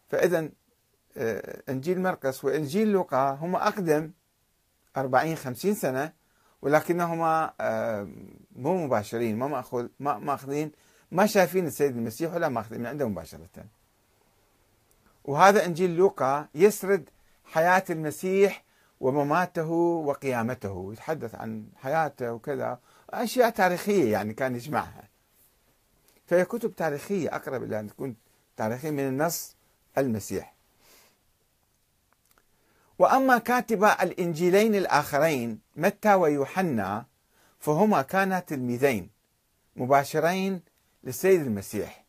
فاذا 0.08 0.48
آه، 1.16 1.62
إنجيل 1.68 2.00
مرقس 2.00 2.44
وإنجيل 2.44 2.92
لوقا 2.92 3.30
هما 3.30 3.68
أقدم 3.68 4.10
40 4.96 5.36
50 5.36 5.74
سنة 5.74 6.12
ولكنهما 6.62 7.52
آه، 7.60 8.08
مو 8.56 8.86
مباشرين 8.86 9.38
ما 9.38 9.46
ماخذ 9.46 9.88
ما 10.00 10.18
مأخذين 10.18 10.72
ما 11.10 11.26
شايفين 11.26 11.66
السيد 11.66 11.96
المسيح 11.96 12.34
ولا 12.34 12.48
مأخذين 12.48 12.80
من 12.80 12.86
عنده 12.86 13.08
مباشرة. 13.08 13.64
وهذا 15.24 15.66
إنجيل 15.66 15.96
لوقا 15.96 16.48
يسرد 16.54 17.10
حياة 17.44 17.84
المسيح 17.90 18.64
ومماته 19.00 19.70
وقيامته 20.06 20.92
يتحدث 20.92 21.34
عن 21.34 21.66
حياته 21.76 22.32
وكذا. 22.32 22.78
أشياء 23.10 23.50
تاريخية 23.50 24.12
يعني 24.12 24.34
كان 24.34 24.54
يجمعها. 24.54 25.08
فهي 26.26 26.44
كتب 26.44 26.74
تاريخية 26.76 27.36
أقرب 27.36 27.62
إلى 27.62 27.80
أن 27.80 27.88
تكون 27.88 28.16
تاريخية 28.56 28.90
من 28.90 29.00
النص 29.08 29.56
المسيح. 29.98 30.54
وأما 32.98 33.38
كاتبا 33.38 34.02
الإنجيلين 34.02 34.74
الآخرين 34.74 35.60
متى 35.76 36.14
ويوحنا 36.14 37.06
فهما 37.58 38.02
كانا 38.02 38.40
تلميذين 38.40 39.10
مباشرين 39.76 40.62
للسيد 41.04 41.40
المسيح. 41.40 42.04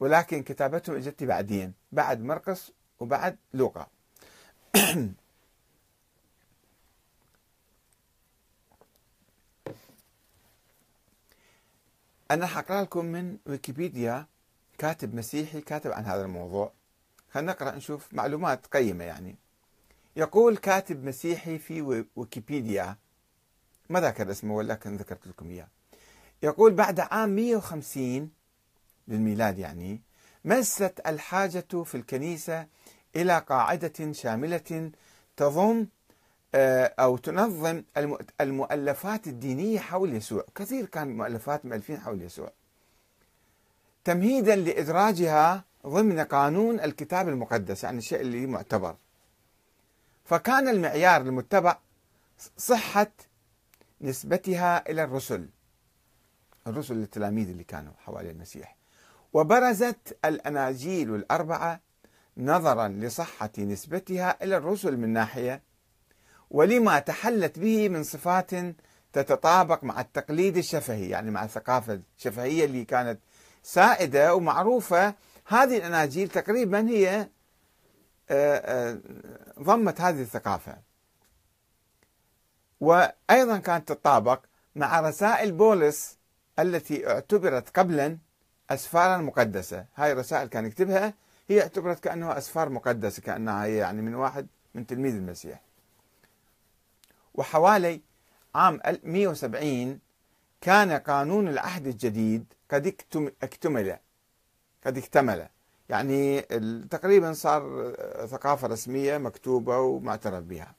ولكن 0.00 0.42
كتابتهم 0.42 0.96
إجت 0.96 1.24
بعدين 1.24 1.72
بعد 1.92 2.20
مرقس 2.20 2.72
وبعد 3.00 3.36
لوقا. 3.54 3.86
أنا 12.32 12.46
حقرأ 12.46 12.82
لكم 12.82 13.04
من 13.04 13.36
ويكيبيديا 13.46 14.26
كاتب 14.78 15.14
مسيحي 15.14 15.60
كاتب 15.60 15.92
عن 15.92 16.04
هذا 16.04 16.22
الموضوع. 16.22 16.72
خلينا 17.30 17.52
نقرأ 17.52 17.76
نشوف 17.76 18.14
معلومات 18.14 18.66
قيمة 18.66 19.04
يعني. 19.04 19.36
يقول 20.16 20.56
كاتب 20.56 21.04
مسيحي 21.04 21.58
في 21.58 22.06
ويكيبيديا. 22.16 22.96
ما 23.90 24.00
ذكر 24.00 24.30
اسمه 24.30 24.54
ولكن 24.54 24.96
ذكرت 24.96 25.26
لكم 25.26 25.50
إياه. 25.50 25.68
يقول 26.42 26.74
بعد 26.74 27.00
عام 27.00 27.28
150 27.36 28.30
للميلاد 29.08 29.58
يعني 29.58 30.00
مست 30.44 31.00
الحاجة 31.06 31.66
في 31.84 31.94
الكنيسة 31.94 32.66
إلى 33.16 33.38
قاعدة 33.38 34.12
شاملة 34.12 34.90
تضم 35.36 35.86
أو 36.54 37.16
تنظم 37.16 37.82
المؤلفات 38.40 39.26
الدينية 39.26 39.78
حول 39.80 40.14
يسوع. 40.14 40.44
كثير 40.54 40.86
كان 40.86 41.16
مؤلفات 41.16 41.66
مؤلفين 41.66 42.00
حول 42.00 42.22
يسوع. 42.22 42.52
تمهيدا 44.04 44.56
لإدراجها 44.56 45.64
ضمن 45.86 46.20
قانون 46.20 46.80
الكتاب 46.80 47.28
المقدس 47.28 47.84
يعني 47.84 47.98
الشيء 47.98 48.20
اللي 48.20 48.46
معتبر. 48.46 48.96
فكان 50.24 50.68
المعيار 50.68 51.20
المتبع 51.20 51.78
صحة 52.56 53.10
نسبتها 54.00 54.90
إلى 54.90 55.04
الرسل. 55.04 55.48
الرسل 56.66 56.96
التلاميذ 56.96 57.48
اللي 57.48 57.64
كانوا 57.64 57.92
حوالي 57.98 58.30
المسيح. 58.30 58.76
وبرزت 59.32 60.18
الأناجيل 60.24 61.14
الأربعة 61.14 61.80
نظرا 62.36 62.88
لصحة 62.88 63.50
نسبتها 63.58 64.44
إلى 64.44 64.56
الرسل 64.56 64.96
من 64.96 65.08
ناحية 65.08 65.62
ولما 66.52 66.98
تحلت 66.98 67.58
به 67.58 67.88
من 67.88 68.02
صفات 68.02 68.50
تتطابق 69.12 69.84
مع 69.84 70.00
التقليد 70.00 70.56
الشفهي 70.56 71.08
يعني 71.08 71.30
مع 71.30 71.44
الثقافة 71.44 72.00
الشفهية 72.18 72.64
اللي 72.64 72.84
كانت 72.84 73.20
سائدة 73.62 74.34
ومعروفة. 74.34 75.14
هذه 75.46 75.76
الأناجيل 75.76 76.28
تقريبا 76.28 76.88
هي 76.88 77.28
آه، 78.30 78.56
آه، 78.56 79.00
ضمت 79.60 80.00
هذه 80.00 80.22
الثقافة. 80.22 80.76
وأيضا 82.80 83.58
كانت 83.58 83.88
تتطابق 83.88 84.40
مع 84.76 85.00
رسائل 85.00 85.52
بولس 85.52 86.18
التي 86.58 87.10
اعتبرت 87.10 87.78
قبلا 87.78 88.18
أسفارا 88.70 89.16
مقدسة. 89.16 89.86
هاي 89.96 90.12
الرسائل 90.12 90.48
كان 90.48 90.66
يكتبها 90.66 91.14
هي 91.48 91.62
اعتبرت 91.62 92.00
كأنها 92.00 92.38
أسفار 92.38 92.68
مقدسة 92.68 93.22
كأنها 93.22 93.64
هي 93.64 93.76
يعني 93.76 94.02
من 94.02 94.14
واحد 94.14 94.46
من 94.74 94.86
تلميذ 94.86 95.14
المسيح. 95.14 95.71
وحوالي 97.34 98.00
عام 98.54 98.80
170 99.04 99.98
كان 100.60 100.92
قانون 100.92 101.48
العهد 101.48 101.86
الجديد 101.86 102.44
قد 102.70 102.86
اكتمل. 103.42 103.98
قد 104.86 104.98
اكتمل. 104.98 105.48
يعني 105.88 106.40
تقريبا 106.90 107.32
صار 107.32 107.92
ثقافة 108.26 108.68
رسمية 108.68 109.18
مكتوبة 109.18 109.78
ومعترف 109.78 110.44
بها. 110.44 110.74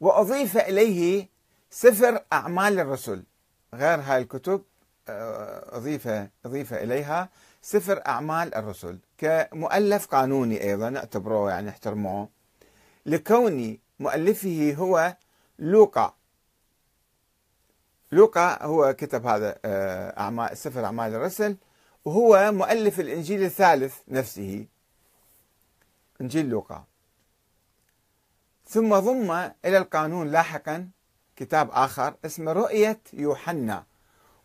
وأضيف 0.00 0.56
إليه 0.56 1.28
سفر 1.70 2.24
أعمال 2.32 2.80
الرسل. 2.80 3.22
غير 3.74 4.00
هاي 4.00 4.22
الكتب 4.22 4.62
آه، 5.08 5.76
أضيف 5.76 6.08
أضيف 6.46 6.74
إليها 6.74 7.28
سفر 7.62 8.02
أعمال 8.06 8.54
الرسل. 8.54 8.98
كمؤلف 9.18 10.06
قانوني 10.06 10.62
أيضا 10.62 10.96
اعتبروه 10.96 11.50
يعني 11.50 11.68
احترموه. 11.70 12.28
لكون 13.06 13.78
مؤلفه 13.98 14.74
هو 14.78 15.16
لوقا. 15.58 16.14
لوقا 18.12 18.62
هو 18.62 18.94
كتب 18.98 19.26
هذا 19.26 19.58
آه، 19.64 20.20
أعمال 20.20 20.56
سفر 20.56 20.84
أعمال 20.84 21.14
الرسل 21.14 21.56
وهو 22.04 22.52
مؤلف 22.52 23.00
الإنجيل 23.00 23.42
الثالث 23.44 23.96
نفسه 24.08 24.66
إنجيل 26.20 26.48
لوقا. 26.48 26.84
ثم 28.66 28.98
ضم 28.98 29.30
إلى 29.64 29.78
القانون 29.78 30.28
لاحقا 30.28 30.90
كتاب 31.36 31.70
آخر 31.70 32.14
اسمه 32.24 32.52
رؤية 32.52 33.00
يوحنا 33.12 33.84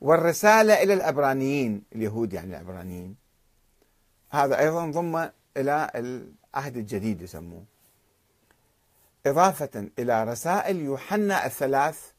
والرسالة 0.02 0.84
إلى 0.84 0.94
العبرانيين 0.94 1.84
اليهود 1.96 2.34
يعني 2.34 2.50
العبرانيين 2.50 3.16
هذا 4.30 4.60
أيضا 4.60 4.92
ضم 4.92 5.30
إلى 5.58 5.92
العهد 5.96 6.78
الجديد 6.78 7.22
يسموه. 7.22 7.73
إضافة 9.26 9.90
إلى 10.00 10.24
رسائل 10.24 10.82
يوحنا 10.82 11.46
الثلاث 11.46 12.12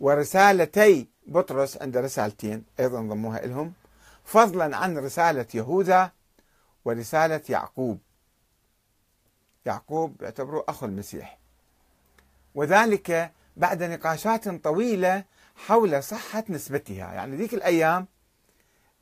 ورسالتي 0.00 1.08
بطرس 1.26 1.76
عند 1.82 1.96
رسالتين 1.96 2.64
أيضا 2.80 3.00
ضموها 3.00 3.46
لهم 3.46 3.72
فضلا 4.24 4.76
عن 4.76 4.98
رسالة 4.98 5.46
يهوذا 5.54 6.10
ورسالة 6.84 7.40
يعقوب. 7.48 7.98
يعقوب 9.66 10.22
يعتبره 10.22 10.64
أخو 10.68 10.86
المسيح. 10.86 11.38
وذلك 12.54 13.32
بعد 13.56 13.82
نقاشات 13.82 14.48
طويلة 14.48 15.24
حول 15.56 16.02
صحة 16.02 16.44
نسبتها. 16.48 17.12
يعني 17.12 17.36
ذيك 17.36 17.54
الأيام 17.54 18.06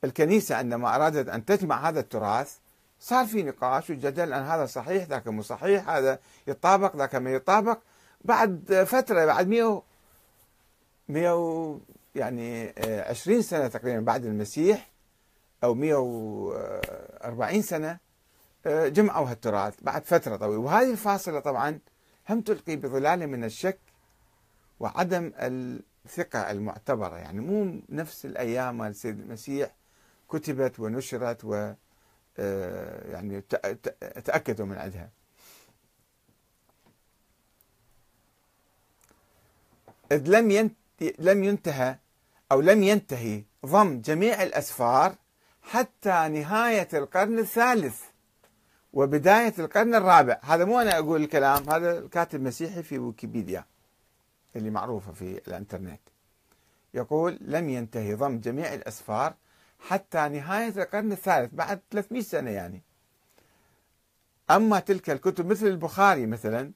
الكنيسة 0.04 0.56
عندما 0.56 0.94
أرادت 0.94 1.28
أن 1.28 1.44
تجمع 1.44 1.88
هذا 1.88 2.00
التراث 2.00 2.56
صار 3.00 3.26
في 3.26 3.42
نقاش 3.42 3.90
وجدل 3.90 4.32
أن 4.32 4.42
هذا 4.42 4.66
صحيح 4.66 5.04
ذاك 5.04 5.28
مو 5.28 5.42
صحيح 5.42 5.88
هذا 5.88 6.18
يطابق 6.46 6.96
ذاك 6.96 7.14
ما 7.14 7.32
يطابق. 7.32 7.78
بعد 8.24 8.84
فترة 8.86 9.24
بعد 9.24 9.48
100 9.48 9.82
100 11.08 11.80
يعني 12.14 12.74
20 13.08 13.42
سنة 13.42 13.68
تقريبا 13.68 14.00
بعد 14.00 14.24
المسيح 14.24 14.90
أو 15.64 15.74
140 15.74 17.62
سنة 17.62 17.98
جمعوا 18.66 19.30
هالتراث 19.30 19.74
بعد 19.82 20.04
فترة 20.04 20.36
طويلة. 20.36 20.60
وهذه 20.60 20.90
الفاصلة 20.90 21.40
طبعا 21.40 21.78
هم 22.28 22.40
تلقي 22.40 22.76
بظلال 22.76 23.26
من 23.26 23.44
الشك 23.44 23.78
وعدم 24.80 25.32
الثقة 25.36 26.50
المعتبرة. 26.50 27.16
يعني 27.16 27.40
مو 27.40 27.80
نفس 27.88 28.24
الأيام 28.26 28.78
مال 28.78 28.90
السيد 28.90 29.20
المسيح 29.20 29.74
كتبت 30.30 30.80
ونشرت 30.80 31.44
و 31.44 31.54
آه، 31.54 31.76
يعني 33.12 33.40
تأكدوا 34.24 34.66
من 34.66 34.78
عندها. 34.78 35.10
إذ 40.12 40.28
لم 40.28 40.70
لم 41.18 41.44
ينتهى 41.44 41.98
أو 42.52 42.60
لم 42.60 42.82
ينتهي 42.82 43.42
ضم 43.66 44.00
جميع 44.00 44.42
الأسفار 44.42 45.14
حتى 45.62 46.28
نهاية 46.28 46.88
القرن 46.92 47.38
الثالث 47.38 48.02
وبداية 48.92 49.54
القرن 49.58 49.94
الرابع. 49.94 50.40
هذا 50.42 50.64
مو 50.64 50.80
أنا 50.80 50.98
أقول 50.98 51.22
الكلام 51.22 51.70
هذا 51.70 51.98
الكاتب 51.98 52.40
مسيحي 52.40 52.82
في 52.82 52.98
ويكيبيديا 52.98 53.64
اللي 54.56 54.70
معروفة 54.70 55.12
في 55.12 55.40
الإنترنت. 55.48 56.00
يقول 56.94 57.38
لم 57.40 57.68
ينتهي 57.68 58.14
ضم 58.14 58.40
جميع 58.40 58.74
الأسفار 58.74 59.34
حتى 59.88 60.28
نهاية 60.28 60.82
القرن 60.82 61.12
الثالث 61.12 61.54
بعد 61.54 61.80
300 61.90 62.22
سنة 62.22 62.50
يعني. 62.50 62.82
أما 64.50 64.80
تلك 64.80 65.10
الكتب 65.10 65.46
مثل 65.46 65.66
البخاري 65.66 66.26
مثلا 66.26 66.72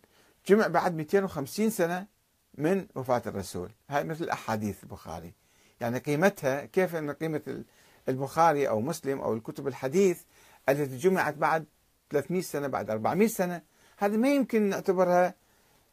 جمع 0.47 0.67
بعد 0.67 0.95
250 0.95 1.71
سنة 1.71 2.07
من 2.55 2.87
وفاة 2.95 3.23
الرسول. 3.27 3.71
هاي 3.91 4.05
مثل 4.05 4.29
أحاديث 4.29 4.83
البخاري. 4.83 5.33
يعني 5.81 5.99
قيمتها 5.99 6.65
كيف 6.65 6.97
أن 6.97 7.11
قيمة 7.11 7.65
البخاري 8.09 8.69
أو 8.69 8.81
مسلم 8.81 9.21
أو 9.21 9.35
الكتب 9.35 9.69
الحديث 9.69 10.23
التي 10.69 10.97
جمعت 10.97 11.35
بعد 11.35 11.65
300 12.11 12.43
سنة 12.43 12.67
بعد 12.67 12.91
400 12.91 13.29
سنة 13.29 13.63
هذه 13.97 14.17
ما 14.17 14.35
يمكن 14.35 14.63
نعتبرها 14.63 15.35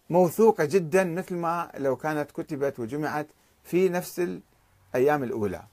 موثوقة 0.09 0.65
جدا 0.65 1.03
مثل 1.03 1.35
ما 1.35 1.71
لو 1.77 1.95
كانت 1.95 2.31
كتبت 2.31 2.79
وجمعت 2.79 3.27
في 3.63 3.89
نفس 3.89 4.39
الأيام 4.93 5.23
الأولى. 5.23 5.63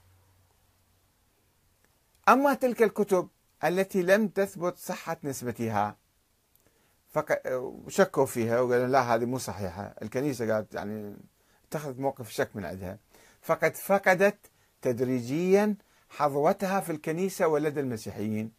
أما 2.29 2.53
تلك 2.53 2.83
الكتب 2.83 3.29
التي 3.63 4.01
لم 4.01 4.27
تثبت 4.27 4.77
صحة 4.77 5.17
نسبتها 5.23 5.97
شكوا 7.87 8.25
فيها 8.25 8.59
وقالوا 8.59 8.87
لا 8.87 9.15
هذه 9.15 9.25
مو 9.25 9.37
صحيحة. 9.37 9.95
الكنيسة 10.01 10.53
قالت 10.53 10.73
يعني 10.73 11.15
اتخذت 11.67 11.99
موقف 11.99 12.29
شك 12.29 12.49
من 12.55 12.65
عندها. 12.65 12.97
فقد 13.41 13.75
فقدت 13.75 14.51
تدريجيا 14.81 15.75
حظوتها 16.09 16.79
في 16.79 16.91
الكنيسة 16.91 17.47
ولدى 17.47 17.79
المسيحيين. 17.79 18.51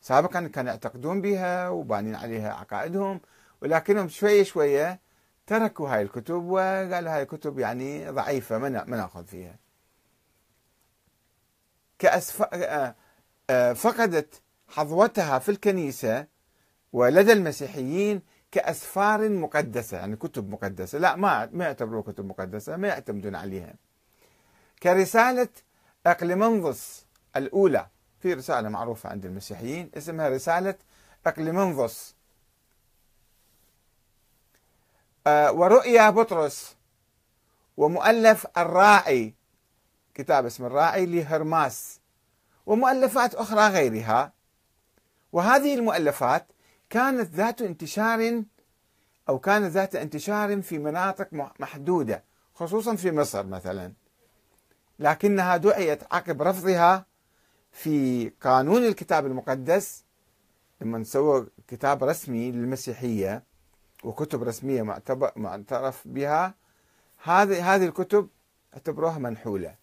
سابقا 0.00 0.46
كانوا 0.46 0.70
يعتقدون 0.70 1.20
بها 1.20 1.68
وبانين 1.68 2.14
عليها 2.14 2.52
عقائدهم 2.52 3.20
ولكنهم 3.62 4.08
شوية 4.08 4.42
شوية 4.42 5.00
تركوا 5.46 5.88
هاي 5.88 6.02
الكتب 6.02 6.44
وقالوا 6.44 7.10
هاي 7.14 7.22
الكتب 7.22 7.58
يعني 7.58 8.10
ضعيفة 8.10 8.58
ما 8.58 8.68
نأخذ 8.68 9.24
فيها. 9.24 9.67
كأسف... 11.98 12.42
آه، 12.42 12.94
آه، 13.50 13.72
فقدت 13.72 14.42
حظوتها 14.68 15.38
في 15.38 15.48
الكنيسة 15.48 16.26
ولدى 16.92 17.32
المسيحيين 17.32 18.22
كأسفار 18.52 19.28
مقدسة 19.28 19.96
يعني 19.96 20.16
كتب 20.16 20.50
مقدسة. 20.50 20.98
لا 20.98 21.16
ما 21.16 21.48
ما 21.52 21.64
يعتبروا 21.64 22.02
كتب 22.02 22.24
مقدسة 22.26 22.76
ما 22.76 22.88
يعتمدون 22.88 23.34
عليها. 23.34 23.74
كرسالة 24.82 25.48
أقلمنظس 26.06 27.06
الأولى 27.36 27.86
في 28.20 28.34
رسالة 28.34 28.68
معروفة 28.68 29.08
عند 29.10 29.24
المسيحيين 29.26 29.90
اسمها 29.96 30.28
رسالة 30.28 30.74
أقلمنظس 31.26 32.14
آه، 35.26 35.52
ورؤيا 35.52 36.10
بطرس 36.10 36.76
ومؤلف 37.76 38.46
الراعي 38.58 39.34
كتاب 40.18 40.46
اسم 40.46 40.64
الراعي 40.64 41.06
لهرماس 41.06 42.00
ومؤلفات 42.66 43.34
أخرى 43.34 43.68
غيرها. 43.68 44.32
وهذه 45.32 45.74
المؤلفات 45.74 46.46
كانت 46.90 47.34
ذات 47.34 47.62
انتشار 47.62 48.42
أو 49.28 49.38
كانت 49.38 49.66
ذات 49.66 49.96
انتشار 49.96 50.62
في 50.62 50.78
مناطق 50.78 51.28
محدودة 51.60 52.24
خصوصا 52.54 52.96
في 52.96 53.12
مصر 53.12 53.46
مثلا. 53.46 53.92
لكنها 54.98 55.56
دعيت 55.56 56.02
عقب 56.12 56.42
رفضها 56.42 57.06
في 57.72 58.28
قانون 58.28 58.86
الكتاب 58.86 59.26
المقدس 59.26 60.04
لما 60.80 61.04
سووا 61.04 61.44
كتاب 61.68 62.04
رسمي 62.04 62.52
للمسيحية 62.52 63.42
وكتب 64.04 64.42
رسمية 64.42 64.82
معترف 65.36 66.02
بها. 66.04 66.54
هذه 67.22 67.74
هذه 67.74 67.84
الكتب 67.84 68.28
اعتبروها 68.74 69.18
منحولة. 69.18 69.74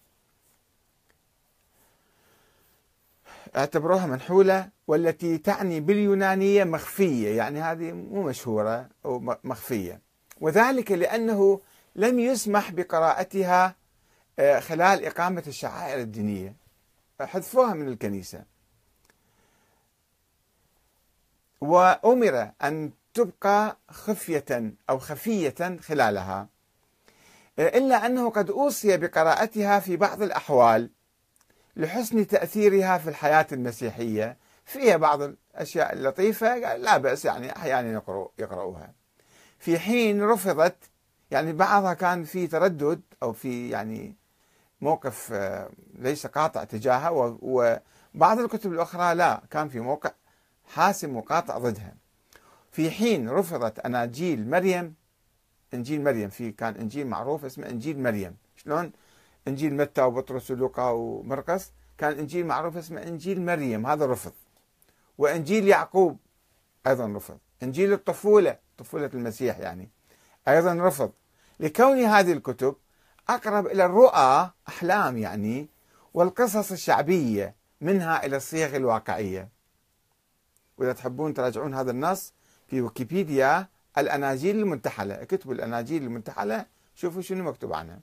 اعتبروها 3.56 4.06
منحولة 4.06 4.68
والتي 4.86 5.38
تعني 5.38 5.80
باليونانية 5.80 6.64
مخفية 6.64 7.36
يعني 7.36 7.60
هذه 7.60 7.92
مو 7.92 8.22
مشهورة 8.22 8.88
أو 9.04 9.36
مخفية. 9.44 10.00
وذلك 10.40 10.92
لأنه 10.92 11.60
لم 11.96 12.18
يسمح 12.18 12.70
بقراءتها 12.70 13.74
آه، 14.38 14.60
خلال 14.60 15.04
إقامة 15.04 15.42
الشعائر 15.46 16.00
الدينية. 16.00 16.56
حذفوها 17.20 17.74
من 17.74 17.88
الكنيسة. 17.88 18.44
وأمر 21.60 22.50
أن 22.62 22.90
تبقى 23.14 23.76
خفية 23.90 24.74
أو 24.90 24.98
خفية 24.98 25.78
خلالها 25.80 26.48
إلا 27.58 28.06
أنه 28.06 28.30
قد 28.30 28.50
أوصي 28.50 28.96
بقراءتها 28.96 29.80
في 29.80 29.96
بعض 29.96 30.22
الأحوال. 30.22 30.90
لحسن 31.76 32.26
تأثيرها 32.26 32.98
في 32.98 33.10
الحياة 33.10 33.46
المسيحية. 33.52 34.36
فيها 34.64 34.96
بعض 34.96 35.22
الأشياء 35.22 35.92
اللطيفة 35.92 36.76
لا 36.76 36.96
بأس 36.96 37.24
يعني 37.24 37.56
أحيانا 37.56 37.92
يقرأ 37.92 38.28
يقرأوها 38.38 38.92
في 39.58 39.78
حين 39.78 40.22
رفضت 40.22 40.76
يعني 41.30 41.52
بعضها 41.52 41.94
كان 41.94 42.24
في 42.24 42.46
تردد 42.46 43.00
أو 43.22 43.32
في 43.32 43.70
يعني 43.70 44.14
موقف 44.80 45.32
آه، 45.32 45.70
ليس 45.98 46.26
قاطع 46.26 46.64
تجاهها 46.64 47.10
وبعض 47.42 48.38
الكتب 48.38 48.72
الأخرى 48.72 49.14
لا 49.14 49.42
كان 49.50 49.68
في 49.68 49.80
موقع 49.80 50.10
حاسم 50.64 51.16
وقاطع 51.16 51.58
ضدها. 51.58 51.94
في 52.72 52.90
حين 52.90 53.28
رفضت 53.28 53.78
أناجيل 53.78 54.50
مريم 54.50 54.94
إنجيل 55.74 56.04
مريم 56.04 56.28
في 56.28 56.52
كان 56.52 56.74
إنجيل 56.74 57.06
معروف 57.06 57.44
اسمه 57.44 57.68
إنجيل 57.68 58.02
مريم. 58.02 58.36
شلون؟ 58.56 58.92
إنجيل 59.48 59.74
متى 59.74 60.02
وبطرس 60.02 60.50
ولوقا 60.50 60.90
ومرقس 60.90 61.72
كان 61.98 62.18
إنجيل 62.18 62.46
معروف 62.46 62.76
اسمه 62.76 63.02
إنجيل 63.02 63.44
مريم 63.44 63.86
هذا 63.86 64.06
رفض. 64.06 64.32
وإنجيل 65.18 65.68
يعقوب 65.68 66.18
أيضا 66.86 67.06
رفض. 67.16 67.38
إنجيل 67.62 67.92
الطفولة 67.92 68.58
طفولة 68.78 69.10
المسيح 69.14 69.58
يعني 69.58 69.90
أيضا 70.48 70.74
رفض. 70.74 71.12
لكون 71.60 71.98
هذه 71.98 72.32
الكتب 72.32 72.76
أقرب 73.28 73.66
إلى 73.66 73.84
الرؤى 73.84 74.50
أحلام 74.68 75.18
يعني 75.18 75.68
والقصص 76.14 76.72
الشعبية 76.72 77.54
منها 77.80 78.26
إلى 78.26 78.36
الصيغ 78.36 78.76
الواقعية. 78.76 79.48
وإذا 80.78 80.92
تحبون 80.92 81.34
تراجعون 81.34 81.74
هذا 81.74 81.90
النص 81.90 82.32
في 82.66 82.80
ويكيبيديا 82.80 83.68
الأناجيل 83.98 84.58
المنتحلة. 84.58 85.22
اكتبوا 85.22 85.54
الأناجيل 85.54 86.02
المنتحلة 86.02 86.66
شوفوا 86.94 87.22
شنو 87.22 87.44
مكتوب 87.44 87.72
عنها. 87.72 88.00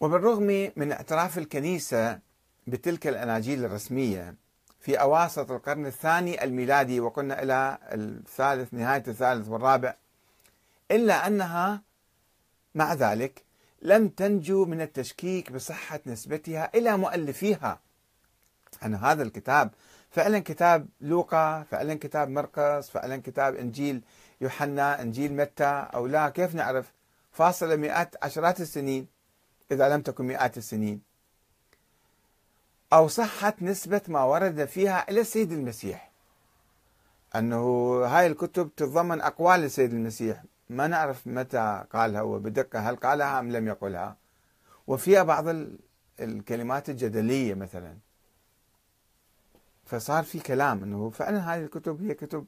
وبالرغم 0.00 0.72
من 0.76 0.92
اعتراف 0.92 1.38
الكنيسة 1.38 2.18
بتلك 2.66 3.06
الأناجيل 3.06 3.64
الرسمية 3.64 4.34
في 4.80 5.00
أواسط 5.00 5.50
القرن 5.50 5.86
الثاني 5.86 6.44
الميلادي 6.44 7.00
وقلنا 7.00 7.42
إلى 7.42 7.78
الثالث 7.82 8.74
نهاية 8.74 9.02
الثالث 9.08 9.48
والرابع 9.48 9.94
إلا 10.90 11.26
أنها 11.26 11.82
مع 12.74 12.94
ذلك 12.94 13.42
لم 13.82 14.08
تنجو 14.08 14.64
من 14.64 14.80
التشكيك 14.80 15.52
بصحة 15.52 16.00
نسبتها 16.06 16.70
إلى 16.74 16.96
مؤلفيها. 16.96 17.80
أن 18.84 18.94
هذا 18.94 19.22
الكتاب 19.22 19.70
فعلا 20.10 20.38
كتاب 20.38 20.88
لوقا 21.00 21.62
فعلا 21.62 21.94
كتاب 21.94 22.28
مرقس 22.28 22.90
فعلا 22.90 23.16
كتاب 23.16 23.54
إنجيل 23.54 24.02
يوحنا 24.40 25.02
إنجيل 25.02 25.32
متى 25.32 25.86
أو 25.94 26.06
لا 26.06 26.28
كيف 26.28 26.54
نعرف؟ 26.54 26.92
فاصلة 27.32 27.76
مئات 27.76 28.24
عشرات 28.24 28.60
السنين. 28.60 29.15
إذا 29.70 29.88
لم 29.88 30.02
تكن 30.02 30.26
مئات 30.26 30.58
السنين. 30.58 31.00
أو 32.92 33.08
صحة 33.08 33.54
نسبة 33.60 34.00
ما 34.08 34.22
ورد 34.22 34.64
فيها 34.64 35.10
إلى 35.10 35.20
السيد 35.20 35.52
المسيح. 35.52 36.10
أنه 37.36 37.60
هاي 38.04 38.26
الكتب 38.26 38.70
تتضمن 38.76 39.20
أقوال 39.20 39.64
السيد 39.64 39.92
المسيح. 39.92 40.44
ما 40.70 40.86
نعرف 40.86 41.26
متى 41.26 41.84
قالها 41.92 42.22
وبدقة 42.22 42.78
هل 42.78 42.96
قالها 42.96 43.40
أم 43.40 43.52
لم 43.52 43.68
يقلها. 43.68 44.16
وفيها 44.86 45.22
بعض 45.22 45.44
الكلمات 46.20 46.90
الجدلية 46.90 47.54
مثلا. 47.54 47.96
فصار 49.84 50.24
في 50.24 50.40
كلام 50.40 50.82
أنه 50.82 51.10
فعلا 51.10 51.54
هذه 51.54 51.64
الكتب 51.64 52.02
هي 52.02 52.14
كتب 52.14 52.46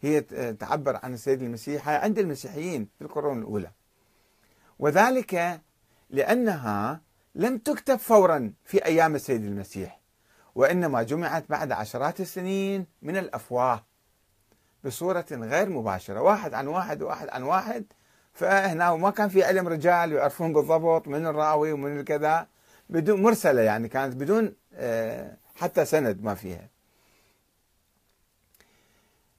هي 0.00 0.20
تعبر 0.52 1.00
عن 1.02 1.14
السيد 1.14 1.42
المسيح 1.42 1.88
عند 1.88 2.18
المسيحيين 2.18 2.88
في 2.98 3.04
القرون 3.04 3.38
الأولى. 3.38 3.70
وذلك 4.78 5.60
لأنها 6.10 7.00
لم 7.34 7.58
تكتب 7.58 7.96
فورا 7.96 8.52
في 8.64 8.84
أيام 8.84 9.14
السيد 9.14 9.44
المسيح 9.44 10.00
وإنما 10.54 11.02
جمعت 11.02 11.44
بعد 11.48 11.72
عشرات 11.72 12.20
السنين 12.20 12.86
من 13.02 13.16
الأفواه 13.16 13.84
بصورة 14.84 15.26
غير 15.32 15.68
مباشرة 15.68 16.20
واحد 16.20 16.54
عن 16.54 16.66
واحد 16.66 17.02
واحد 17.02 17.28
عن 17.28 17.42
واحد. 17.42 17.84
فهنا 18.32 18.96
ما 18.96 19.10
كان 19.10 19.28
في 19.28 19.44
علم 19.44 19.68
رجال 19.68 20.12
يعرفون 20.12 20.52
بالضبط 20.52 21.08
من 21.08 21.26
الراوي 21.26 21.72
ومن 21.72 22.00
الكذا 22.00 22.46
بدون 22.90 23.22
مرسلة 23.22 23.62
يعني 23.62 23.88
كانت 23.88 24.16
بدون 24.16 24.54
آه، 24.74 25.36
حتى 25.54 25.84
سند 25.84 26.22
ما 26.22 26.34
فيها. 26.34 26.68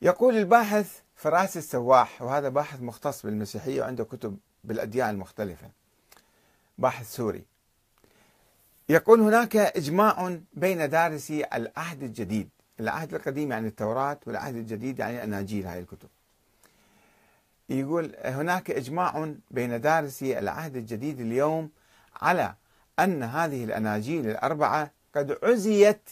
يقول 0.02 0.38
الباحث 0.38 1.00
فراس 1.16 1.58
السواح 1.58 2.22
وهذا 2.22 2.50
باحث 2.50 2.82
مختص 2.82 3.26
بالمسيحية 3.26 3.82
وعنده 3.82 4.04
كتب 4.04 4.38
بالأديان 4.64 5.10
المختلفة 5.10 5.70
باحث 6.80 7.15
سوري. 7.15 7.44
يقول 8.89 9.22
هناك 9.22 9.56
إجماع 9.56 10.39
بين 10.54 10.89
دارسي 10.89 11.46
العهد 11.54 12.04
الجديد 12.04 12.50
العهد 12.80 13.13
القديم 13.13 13.52
يعني 13.52 13.68
التوراة 13.68 14.20
والعهد 14.26 14.56
الجديد 14.56 15.00
يعني 15.00 15.24
أناجيل 15.24 15.68
هاي 15.68 15.80
الكتب. 15.80 16.10
يقول 17.70 18.15
هناك 18.26 18.72
إجماع 18.72 19.34
بين 19.52 19.82
دارسي 19.82 20.39
العهد 20.39 20.76
الجديد 20.76 21.20
اليوم 21.20 21.70
على 22.22 22.56
أن 23.00 23.24
هذه 23.24 23.63
الأناجيل 23.63 24.30
الأربعة 24.30 24.92
قد 25.15 25.38
عزيت 25.44 26.10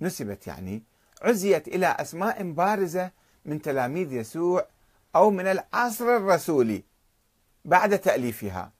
نسبت 0.00 0.46
يعني 0.46 0.82
عزيت 1.22 1.68
إلى 1.68 1.86
أسماء 1.86 2.52
بارزة 2.52 3.10
من 3.44 3.62
تلاميذ 3.62 4.12
يسوع 4.12 4.66
أو 5.16 5.30
من 5.30 5.46
العصر 5.46 6.16
الرسولي 6.16 6.82
بعد 7.64 7.98
تأليفها. 7.98 8.75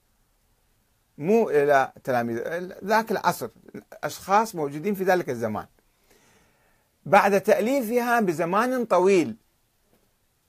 مو 1.18 1.50
إلى 1.50 1.92
تلاميذ 2.04 2.38
ذاك 2.84 3.10
العصر 3.10 3.48
أشخاص 4.04 4.54
موجودين 4.54 4.94
في 4.94 5.04
ذلك 5.04 5.30
الزمان. 5.30 5.66
بعد 7.06 7.40
تأليفها 7.40 8.20
بزمان 8.20 8.84
طويل 8.84 9.36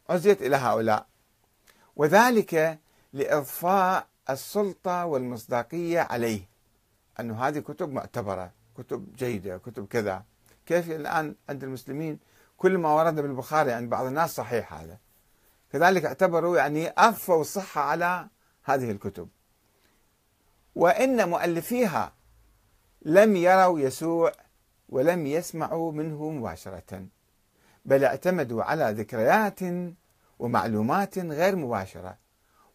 عزيت 0.10 0.42
إلى 0.42 0.56
هؤلاء. 0.56 1.06
وذلك 1.96 2.80
لإضفاء 3.14 4.08
السلطة 4.30 5.06
والمصداقية 5.06 6.00
عليه. 6.00 6.42
أن 7.20 7.32
هذه 7.32 7.60
كتب 7.60 7.94
معتبرة 7.94 8.52
كتب 8.78 9.16
جيدة 9.16 9.58
كتب 9.58 9.88
كذا. 9.88 10.24
كيف 10.66 10.92
الآن 10.92 11.36
عند 11.50 11.64
المسلمين 11.64 12.20
كل 12.58 12.78
ما 12.78 12.94
ورد 12.94 13.16
بالبخاري 13.16 13.72
عند 13.72 13.90
بعض 13.90 14.06
الناس 14.06 14.36
صحيح 14.36 14.74
هذا. 14.74 14.98
كذلك 15.74 16.06
اعتبروا 16.06 16.58
يعني 16.58 16.94
أضفوا 16.98 17.42
الصحة 17.42 17.82
على 17.82 18.28
هذه 18.64 18.92
الكتب. 18.92 19.30
وإن 20.78 21.30
مؤلفيها 21.30 22.14
لم 23.02 23.36
يروا 23.36 23.80
يسوع 23.80 24.32
ولم 24.90 25.28
يسمعوا 25.28 25.92
منه 25.92 26.30
مباشرة 26.30 27.06
بل 27.86 28.04
اعتمدوا 28.04 28.64
على 28.64 28.94
ذكريات 28.98 29.60
ومعلومات 30.40 31.20
غير 31.20 31.56
مباشرة 31.56 32.18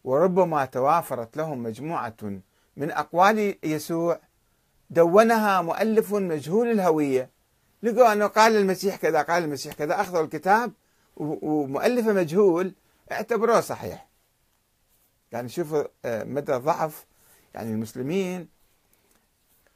وربما 0.03 0.65
توافرت 0.65 1.37
لهم 1.37 1.63
مجموعة 1.63 2.15
من 2.77 2.91
أقوال 2.91 3.55
يسوع 3.63 4.19
دونها 4.89 5.61
مؤلف 5.61 6.13
مجهول 6.13 6.71
الهوية. 6.71 7.29
لقوا 7.83 8.13
أنه 8.13 8.27
قال 8.27 8.55
المسيح 8.55 8.95
كذا 8.95 9.21
قال 9.21 9.43
المسيح 9.43 9.73
كذا 9.73 10.01
أخذوا 10.01 10.23
الكتاب 10.23 10.71
ومؤلفه 11.17 12.13
مجهول 12.13 12.73
اعتبروه 13.11 13.61
صحيح. 13.61 14.07
يعني 15.31 15.49
شوفوا 15.49 15.83
آه، 16.05 16.23
مدى 16.23 16.53
ضعف 16.53 17.05
يعني 17.53 17.71
المسلمين 17.71 18.47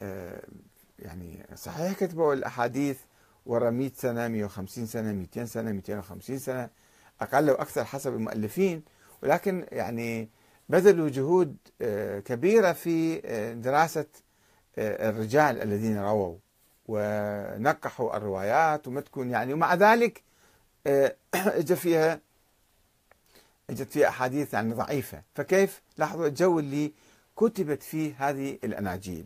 آه، 0.02 0.48
يعني 1.00 1.46
صحيح 1.56 1.94
كتبوا 1.94 2.34
الأحاديث 2.34 2.98
ورا 3.46 3.70
100 3.70 3.92
سنة 3.96 4.28
150 4.28 4.86
سنة 4.86 5.12
200 5.12 5.46
سنة 5.46 5.72
250 5.72 6.40
سنة 6.40 6.70
أقل 7.22 7.50
وأكثر 7.50 7.86
حسب 7.86 8.14
المؤلفين. 8.14 8.84
ولكن 9.24 9.66
يعني 9.72 10.30
بذلوا 10.70 11.10
جهود 11.10 11.58
آه، 11.82 12.20
كبيرة 12.20 12.72
في 12.72 13.22
دراسة 13.64 14.06
الرجال 14.78 15.62
الذين 15.62 15.98
رووا 15.98 16.38
ونقحوا 16.88 18.18
الروايات 18.18 18.88
وما 18.88 19.02
تكون 19.02 19.30
يعني. 19.30 19.54
ومع 19.54 19.76
ذلك 19.76 20.24
اجى 21.36 21.76
فيها 21.76 22.20
إجت 23.70 23.92
فيها 23.92 24.08
أحاديث 24.08 24.54
يعني 24.54 24.74
ضعيفة. 24.74 25.22
فكيف 25.36 25.82
لاحظوا 25.98 26.28
الجو 26.28 26.60
اللي 26.60 26.92
كتبت 27.38 27.84
فيه 27.84 28.30
هذه 28.30 28.60
الأناجيل. 28.64 29.26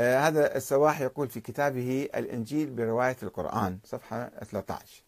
آه 0.00 0.18
هذا 0.18 0.56
السواح 0.56 1.00
يقول 1.00 1.28
في 1.28 1.40
كتابه 1.40 2.08
الإنجيل 2.14 2.70
برواية 2.70 3.16
القرآن 3.22 3.78
صفحة 3.84 4.28
13 4.28 5.02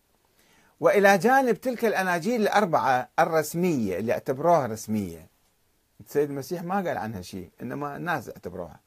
وإلى 0.81 1.19
جانب 1.19 1.61
تلك 1.61 1.85
الأناجيل 1.85 2.43
الأربعة 2.43 3.09
الرسمية 3.19 3.99
اللي 3.99 4.13
اعتبروها 4.13 4.67
رسمية. 4.67 5.27
السيد 6.01 6.31
المسيح 6.31 6.63
ما 6.63 6.75
قال 6.75 6.99
عنها 6.99 7.23
شيء 7.23 7.51
إنما 7.63 7.97
الناس 7.97 8.29
اعتبروها. 8.29 8.81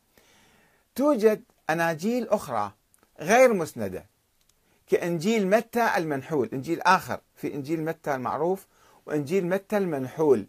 توجد 0.96 1.44
أناجيل 1.70 2.30
أخرى 2.30 2.72
غير 3.20 3.54
مسندة 3.54 4.06
كإنجيل 4.88 5.48
متى 5.48 5.98
المنحول 5.98 6.50
إنجيل 6.54 6.82
آخر 6.82 7.20
في 7.36 7.54
إنجيل 7.54 7.84
متى 7.84 8.16
المعروف 8.16 8.68
وإنجيل 9.06 9.46
متى 9.46 9.78
المنحول. 9.78 10.46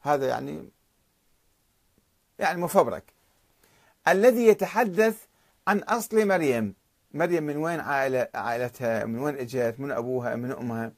هذا 0.00 0.28
يعني 0.28 0.68
يعني 2.38 2.60
مفبرك. 2.60 3.04
الذي 4.08 4.46
يتحدث 4.46 5.16
عن 5.66 5.78
أصل 5.78 6.26
مريم. 6.26 6.74
مريم 7.14 7.42
من 7.42 7.56
وين 7.56 7.80
عائلة 7.80 8.28
عائلتها؟ 8.34 9.04
من 9.04 9.18
وين 9.18 9.36
إجت؟ 9.36 9.74
من 9.78 9.92
أبوها؟ 9.92 10.36
من 10.36 10.52
أمها؟ 10.52 10.92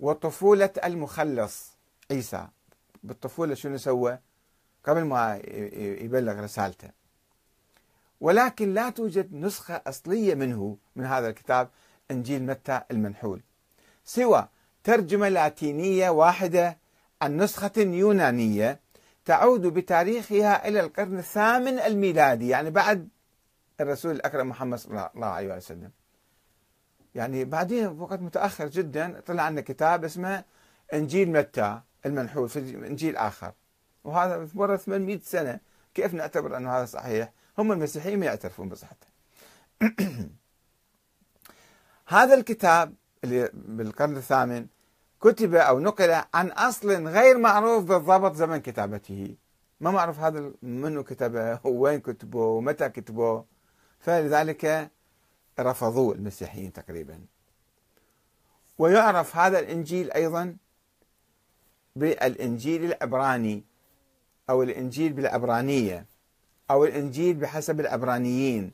وطفولة 0.00 0.70
المخلص 0.84 1.72
عيسى. 2.10 2.48
بالطفولة 3.02 3.54
شنو 3.54 3.76
سوى؟ 3.76 4.18
قبل 4.84 5.02
ما 5.02 5.36
يبلغ 5.76 6.40
رسالته. 6.40 6.90
ولكن 8.20 8.74
لا 8.74 8.90
توجد 8.90 9.34
نسخة 9.34 9.82
أصلية 9.86 10.34
منه 10.34 10.76
من 10.96 11.04
هذا 11.06 11.28
الكتاب 11.28 11.68
إنجيل 12.10 12.42
متى 12.42 12.80
المنحول. 12.90 13.40
سوى 14.04 14.48
ترجمة 14.84 15.28
لاتينية 15.28 16.10
واحدة 16.10 16.78
عن 17.22 17.36
نسخة 17.36 17.72
يونانية 17.76 18.80
تعود 19.24 19.66
بتاريخها 19.66 20.68
إلى 20.68 20.80
القرن 20.80 21.18
الثامن 21.18 21.78
الميلادي 21.78 22.48
يعني 22.48 22.70
بعد 22.70 23.08
الرسول 23.80 24.10
الأكرم 24.10 24.48
محمد 24.48 24.78
صلى 24.78 25.10
الله 25.14 25.26
عليه 25.26 25.56
وسلم. 25.56 25.90
يعني 27.14 27.44
بعدين 27.44 27.86
وقت 27.86 28.20
متأخر 28.20 28.68
جدا 28.68 29.20
طلع 29.26 29.42
عندنا 29.42 29.60
كتاب 29.60 30.04
اسمه 30.04 30.44
إنجيل 30.92 31.32
متى 31.32 31.80
المنحول 32.06 32.48
في 32.48 32.58
إنجيل 32.58 33.16
آخر. 33.16 33.52
وهذا 34.04 34.48
ورا 34.54 34.76
800 34.76 35.20
سنة. 35.24 35.60
كيف 35.94 36.14
نعتبر 36.14 36.56
أنه 36.56 36.76
هذا 36.76 36.84
صحيح؟ 36.84 37.32
هم 37.58 37.72
المسيحيين 37.72 38.18
ما 38.18 38.26
يعترفون 38.26 38.68
بصحته. 38.68 39.06
هذا 42.06 42.34
الكتاب 42.34 42.94
اللي 43.24 43.50
بالقرن 43.54 44.16
الثامن 44.16 44.66
كتب 45.20 45.54
أو 45.54 45.80
نقل 45.80 46.22
عن 46.34 46.48
أصل 46.48 47.06
غير 47.06 47.38
معروف 47.38 47.84
بالضبط 47.84 48.34
زمن 48.34 48.58
كتابته. 48.58 49.36
ما 49.80 49.90
معروف 49.90 50.18
هذا 50.18 50.52
منو 50.62 51.04
كتبه 51.04 51.60
وين 51.66 52.00
كتبه 52.00 52.38
ومتى 52.38 52.88
كتبه. 52.88 53.44
فلذلك 53.98 54.90
رفضوه 55.60 56.14
المسيحيين 56.14 56.72
تقريبا. 56.72 57.20
ويعرف 58.78 59.36
هذا 59.36 59.58
الإنجيل 59.58 60.12
أيضا 60.12 60.56
بالإنجيل 61.96 62.84
العبراني 62.84 63.64
أو 64.50 64.62
الإنجيل 64.62 65.12
بالعبرانية 65.12 66.06
أو 66.70 66.84
الإنجيل 66.84 67.36
بحسب 67.36 67.80
العبرانيين. 67.80 68.72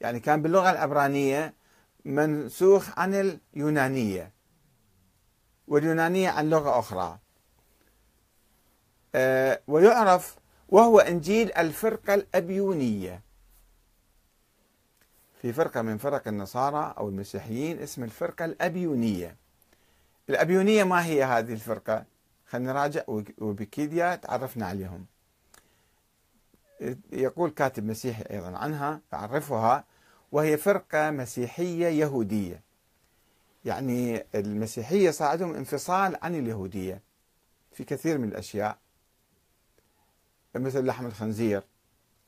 يعني 0.00 0.20
كان 0.20 0.42
باللغة 0.42 0.70
العبرانية 0.70 1.54
منسوخ 2.04 2.98
عن 2.98 3.38
اليونانية. 3.54 4.35
واليونانية 5.68 6.30
عن 6.30 6.50
لغة 6.50 6.78
أخرى. 6.78 7.18
أه 9.14 9.60
ويعرف 9.66 10.36
وهو 10.68 11.00
إنجيل 11.00 11.52
الفرقة 11.52 12.14
الأبيونية. 12.14 13.22
في 15.42 15.52
فرقة 15.52 15.82
من 15.82 15.98
فرق 15.98 16.28
النصارى 16.28 16.94
أو 16.98 17.08
المسيحيين 17.08 17.78
اسم 17.78 18.04
الفرقة 18.04 18.44
الأبيونية. 18.44 19.36
الأبيونية 20.28 20.84
ما 20.84 21.04
هي 21.06 21.24
هذه 21.24 21.52
الفرقة؟ 21.52 22.04
خلينا 22.46 22.72
نراجع. 22.72 23.02
ويكيديا 23.38 24.14
تعرفنا 24.16 24.66
عليهم. 24.66 25.06
يقول 27.12 27.50
كاتب 27.50 27.84
مسيحي 27.84 28.24
أيضا 28.30 28.56
عنها 28.56 29.00
يعرفها 29.12 29.84
وهي 30.32 30.56
فرقة 30.56 31.10
مسيحية 31.10 31.86
يهودية. 31.86 32.65
يعني 33.66 34.24
المسيحية 34.34 35.10
صار 35.10 35.28
عندهم 35.28 35.54
انفصال 35.54 36.16
عن 36.22 36.34
اليهودية 36.34 37.02
في 37.72 37.84
كثير 37.84 38.18
من 38.18 38.28
الأشياء. 38.28 38.78
مثل 40.54 40.86
لحم 40.86 41.06
الخنزير 41.06 41.62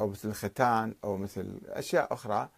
أو 0.01 0.09
مثل 0.09 0.29
الختان 0.29 0.95
أو 1.05 1.17
مثل 1.17 1.61
أشياء 1.67 2.13
أخرى. 2.13 2.49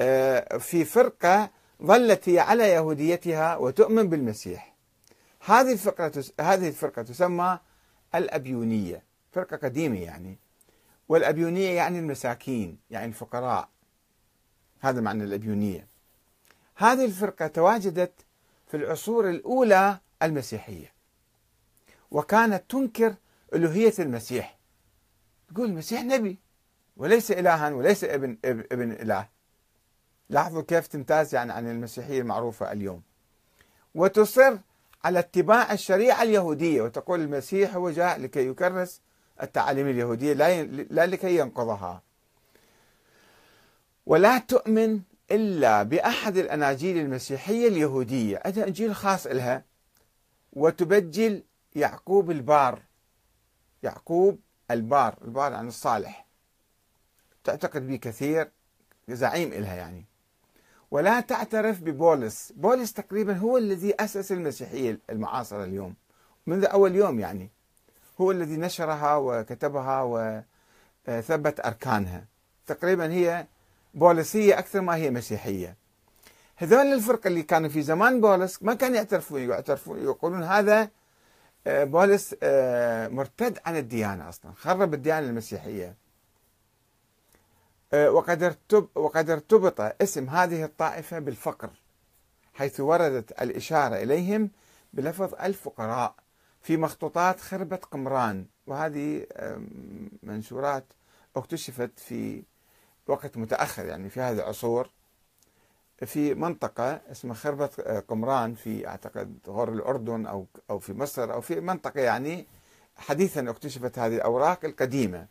آه، 0.00 0.58
في 0.58 0.84
فرقة 0.84 1.50
ظلت 1.82 2.28
على 2.28 2.68
يهوديتها 2.68 3.56
وتؤمن 3.56 4.08
بالمسيح. 4.08 4.74
هذه 5.40 5.72
الفرقة 5.72 6.24
هذه 6.40 6.68
الفرقة 6.68 7.02
تسمى 7.02 7.58
الأبيونية 8.14 9.02
فرقة 9.32 9.56
قديمة 9.56 9.98
يعني. 9.98 10.38
والأبيونية 11.08 11.70
يعني 11.70 11.98
المساكين 11.98 12.78
يعني 12.90 13.06
الفقراء. 13.06 13.68
هذا 14.80 15.00
معنى 15.00 15.24
الأبيونية. 15.24 15.93
هذه 16.76 17.04
الفرقة 17.04 17.46
تواجدت 17.46 18.12
في 18.66 18.76
العصور 18.76 19.30
الأولى 19.30 19.98
المسيحية 20.22 20.92
وكانت 22.10 22.70
تنكر 22.70 23.14
ألوهية 23.54 23.92
المسيح. 23.98 24.58
تقول 25.54 25.68
المسيح 25.68 26.02
نبي 26.02 26.38
وليس 26.96 27.30
إلها 27.30 27.70
وليس 27.70 28.04
ابن 28.04 28.38
ابن 28.44 28.92
إله. 28.92 29.28
لاحظوا 30.30 30.62
كيف 30.62 30.86
تمتاز 30.86 31.34
يعني 31.34 31.52
عن 31.52 31.70
المسيحية 31.70 32.20
المعروفة 32.20 32.72
اليوم. 32.72 33.02
وتصر 33.94 34.58
على 35.04 35.18
اتباع 35.18 35.72
الشريعة 35.72 36.22
اليهودية 36.22 36.82
وتقول 36.82 37.20
المسيح 37.20 37.74
هو 37.74 37.90
جاء 37.90 38.20
لكي 38.20 38.48
يكرس 38.48 39.00
التعاليم 39.42 39.88
اليهودية 39.88 40.32
لا 40.90 41.06
لكي 41.06 41.38
ينقضها. 41.38 42.02
ولا 44.06 44.38
تؤمن 44.38 45.00
إلا 45.30 45.82
بأحد 45.82 46.36
الأناجيل 46.36 46.98
المسيحية 46.98 47.68
اليهودية. 47.68 48.42
هذا 48.46 48.66
إنجيل 48.66 48.94
خاص 48.94 49.26
لها 49.26 49.64
وتبجل 50.52 51.42
يعقوب 51.74 52.30
البار. 52.30 52.82
يعقوب 53.82 54.40
البار 54.70 55.18
البار 55.24 55.54
عن 55.54 55.68
الصالح. 55.68 56.26
تعتقد 57.44 57.86
به 57.86 57.96
كثير 57.96 58.50
زعيم 59.08 59.52
إلها 59.52 59.74
يعني. 59.74 60.04
ولا 60.90 61.20
تعترف 61.20 61.80
ببولس. 61.80 62.52
بولس 62.56 62.92
تقريبا 62.92 63.36
هو 63.36 63.58
الذي 63.58 63.94
أسس 64.00 64.32
المسيحية 64.32 64.98
المعاصرة 65.10 65.64
اليوم. 65.64 65.94
منذ 66.46 66.64
أول 66.64 66.94
يوم 66.94 67.20
يعني. 67.20 67.50
هو 68.20 68.30
الذي 68.30 68.56
نشرها 68.56 69.16
وكتبها 69.16 70.02
وثبت 71.08 71.66
أركانها. 71.66 72.24
تقريبا 72.66 73.12
هي 73.12 73.46
بولسية 73.94 74.58
أكثر 74.58 74.80
ما 74.80 74.96
هي 74.96 75.10
مسيحية. 75.10 75.76
هذول 76.56 76.86
الفرقة 76.86 77.28
اللي 77.28 77.42
كانوا 77.42 77.68
في 77.68 77.82
زمان 77.82 78.20
بولس 78.20 78.62
ما 78.62 78.74
كانوا 78.74 78.96
يعترفون 78.96 79.40
يعترفون 79.40 80.02
يقولون 80.02 80.42
هذا 80.42 80.90
آه، 81.66 81.84
بولس 81.84 82.34
آه، 82.42 83.08
مرتد 83.08 83.58
عن 83.66 83.76
الديانة 83.76 84.28
أصلا 84.28 84.52
خرب 84.52 84.94
الديانة 84.94 85.26
المسيحية. 85.26 85.96
آه، 87.92 88.10
وقد 88.10 88.56
وقد 88.94 89.30
ارتبط 89.30 89.80
اسم 89.80 90.28
هذه 90.28 90.64
الطائفة 90.64 91.18
بالفقر 91.18 91.70
حيث 92.54 92.80
وردت 92.80 93.42
الإشارة 93.42 93.96
إليهم 93.96 94.50
بلفظ 94.92 95.34
الفقراء 95.34 96.14
في 96.62 96.76
مخطوطات 96.76 97.40
خربة 97.40 97.76
قمران. 97.76 98.46
وهذه 98.66 99.26
منشورات 100.22 100.84
اكتشفت 101.36 101.90
في 101.96 102.42
وقت 103.06 103.36
متأخر 103.36 103.86
يعني 103.86 104.08
في 104.10 104.20
هذه 104.20 104.36
العصور. 104.36 104.90
في 106.06 106.34
منطقة 106.34 107.00
اسمها 107.12 107.34
خربة 107.34 107.66
قمران 108.08 108.54
في 108.54 108.88
أعتقد 108.88 109.38
غور 109.48 109.72
الأردن 109.72 110.26
أو 110.26 110.46
أو 110.70 110.78
في 110.78 110.92
مصر 110.92 111.32
أو 111.32 111.40
في 111.40 111.60
منطقة 111.60 112.00
يعني 112.00 112.46
حديثا 112.96 113.50
اكتشفت 113.50 113.98
هذه 113.98 114.16
الأوراق 114.16 114.64
القديمة. 114.64 115.26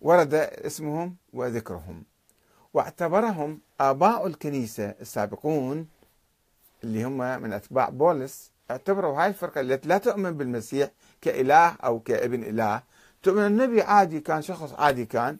ورد 0.00 0.34
اسمهم 0.34 1.16
وذكرهم. 1.32 2.04
واعتبرهم 2.74 3.60
آباء 3.80 4.26
الكنيسة 4.26 4.94
السابقون 5.00 5.88
اللي 6.84 7.04
هم 7.04 7.18
من 7.42 7.52
أتباع 7.52 7.88
بولس 7.88 8.50
اعتبروا 8.70 9.22
هاي 9.22 9.28
الفرقة 9.28 9.60
التي 9.60 9.88
لا 9.88 9.98
تؤمن 9.98 10.36
بالمسيح 10.36 10.90
كإله 11.20 11.68
أو 11.68 12.00
كابن 12.00 12.42
إله. 12.42 12.82
تؤمن 13.22 13.46
النبي 13.46 13.82
عادي 13.82 14.20
كان 14.20 14.42
شخص 14.42 14.72
عادي 14.72 15.04
كان 15.04 15.36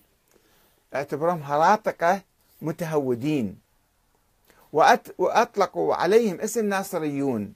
اعتبرهم 0.96 1.42
هراطقة 1.42 2.22
متهودين. 2.62 3.58
وأطلقوا 5.18 5.94
عليهم 5.94 6.40
اسم 6.40 6.66
ناصريون 6.68 7.54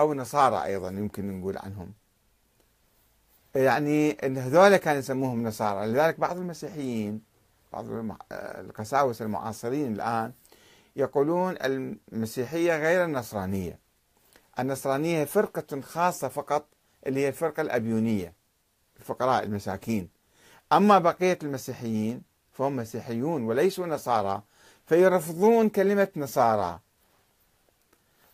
أو 0.00 0.14
نصارى 0.14 0.64
أيضا 0.64 0.88
يمكن 0.88 1.40
نقول 1.40 1.58
عنهم. 1.58 1.92
يعني 3.54 4.10
إن 4.10 4.38
هذول 4.38 4.76
كانوا 4.76 4.98
يسموهم 4.98 5.42
نصارى. 5.42 5.86
لذلك 5.86 6.20
بعض 6.20 6.36
المسيحيين 6.36 7.22
بعض 7.72 7.86
القساوسه 8.32 9.24
المعاصرين 9.24 9.92
الآن 9.92 10.32
يقولون 10.96 11.54
المسيحية 11.60 12.76
غير 12.76 13.04
النصرانية. 13.04 13.78
النصرانية 14.58 15.24
فرقة 15.24 15.80
خاصة 15.80 16.28
فقط 16.28 16.66
اللي 17.06 17.20
هي 17.20 17.28
الفرقة 17.28 17.60
الأبيونية 17.60 18.32
الفقراء 19.00 19.44
المساكين. 19.44 20.08
أما 20.72 20.98
بقية 20.98 21.38
المسيحيين 21.42 22.22
فهم 22.52 22.76
مسيحيون 22.76 23.42
وليسوا 23.42 23.86
نصارى 23.86 24.42
فيرفضون 24.86 25.68
كلمة 25.68 26.08
نصارى. 26.16 26.80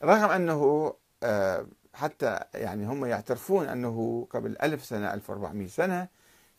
رغم 0.02 0.30
أنه 0.30 0.92
آه، 1.22 1.66
حتى 1.94 2.40
يعني 2.54 2.86
هم 2.86 3.04
يعترفون 3.04 3.66
أنه 3.68 4.26
قبل 4.30 4.56
ألف 4.62 4.84
سنة 4.84 5.14
1400 5.14 5.68
سنة 5.68 6.08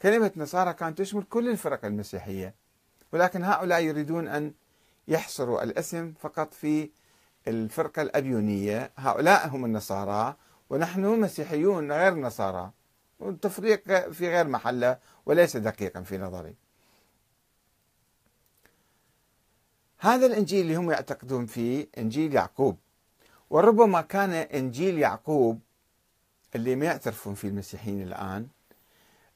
كلمة 0.01 0.31
نصارى 0.35 0.73
كانت 0.73 0.97
تشمل 0.97 1.23
كل 1.23 1.49
الفرق 1.49 1.85
المسيحية. 1.85 2.55
ولكن 3.13 3.43
هؤلاء 3.43 3.81
يريدون 3.81 4.27
أن 4.27 4.53
يحصروا 5.07 5.63
الاسم 5.63 6.13
فقط 6.19 6.53
في 6.53 6.89
الفرقة 7.47 8.01
الأبيونية. 8.01 8.91
هؤلاء 8.97 9.47
هم 9.47 9.65
النصارى 9.65 10.35
ونحن 10.69 11.05
مسيحيون 11.05 11.91
غير 11.91 12.15
نصارى. 12.15 12.71
والتفريق 13.19 14.09
في 14.09 14.29
غير 14.29 14.47
محلة 14.47 14.97
وليس 15.25 15.57
دقيقا 15.57 16.01
في 16.01 16.17
نظري. 16.17 16.55
هذا 19.99 20.25
الإنجيل 20.25 20.61
اللي 20.61 20.75
هم 20.75 20.91
يعتقدون 20.91 21.45
فيه 21.45 21.87
إنجيل 21.97 22.33
يعقوب. 22.33 22.77
وربما 23.49 24.01
كان 24.01 24.33
إنجيل 24.33 24.97
يعقوب 24.97 25.59
اللي 26.55 26.75
ما 26.75 26.85
يعترفون 26.85 27.33
فيه 27.35 27.47
المسيحيين 27.47 28.01
الآن 28.01 28.47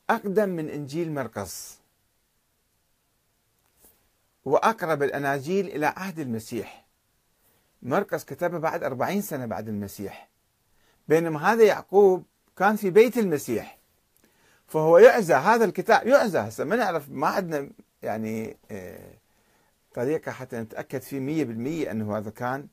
أقدم 0.10 0.49
من 0.49 0.69
إنجيل 0.69 1.12
مرقس 1.13 1.78
وأقرب 4.45 5.04
الأناجيل 5.04 5.67
إلى 5.67 5.86
عهد 5.86 6.19
المسيح. 6.19 6.86
مرقس 7.82 8.23
كتبه 8.23 8.58
بعد 8.58 8.84
أربعين 8.84 9.21
سنة 9.21 9.45
بعد 9.45 9.67
المسيح. 9.67 10.30
بينما 11.08 11.54
هذا 11.54 11.63
يعقوب 11.63 12.23
كان 12.58 12.76
في 12.76 12.89
بيت 12.89 13.17
المسيح. 13.17 13.78
فهو 14.67 14.97
يعزى 14.97 15.34
هذا 15.34 15.65
الكتاب 15.65 16.08
يعزى. 16.08 16.39
هسه 16.39 16.63
ما 16.63 16.76
نعرف 16.76 17.10
ما 17.10 17.28
عندنا 17.28 17.69
يعني 18.04 18.58
آه، 18.71 19.13
طريقة 19.93 20.32
حتى 20.32 20.58
نتأكد 20.60 21.01
فيه 21.01 21.19
مية 21.19 21.43
بالمية 21.43 21.91
أنه 21.91 22.17
هذا 22.17 22.29
كان 22.29 22.67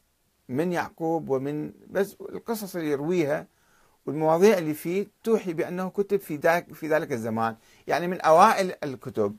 من 0.48 0.72
يعقوب 0.72 1.28
ومن 1.28 1.72
بس 1.90 2.16
القصص 2.20 2.76
اللي 2.76 2.90
يرويها 2.90 3.46
والمواضيع 4.06 4.58
اللي 4.58 4.74
فيه 4.74 5.06
توحي 5.24 5.52
بأنه 5.52 5.90
كتب 5.90 6.20
في 6.20 6.36
ذلك 6.36 6.74
في 6.74 6.88
ذلك 6.88 7.12
الزمان. 7.12 7.56
يعني 7.86 8.06
من 8.06 8.20
أوائل 8.20 8.74
الكتب. 8.84 9.36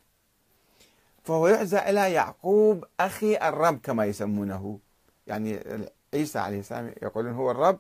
فهو 1.24 1.48
يعزى 1.48 1.78
إلى 1.78 2.14
يعقوب 2.14 2.86
أخي 3.00 3.38
الرب 3.38 3.80
كما 3.84 4.06
يسمونه. 4.06 4.80
يعني 5.28 5.60
عيسى 6.14 6.40
عليه 6.40 6.60
السلام 6.60 6.94
يقولون 7.02 7.34
هو 7.34 7.52
الرب 7.52 7.80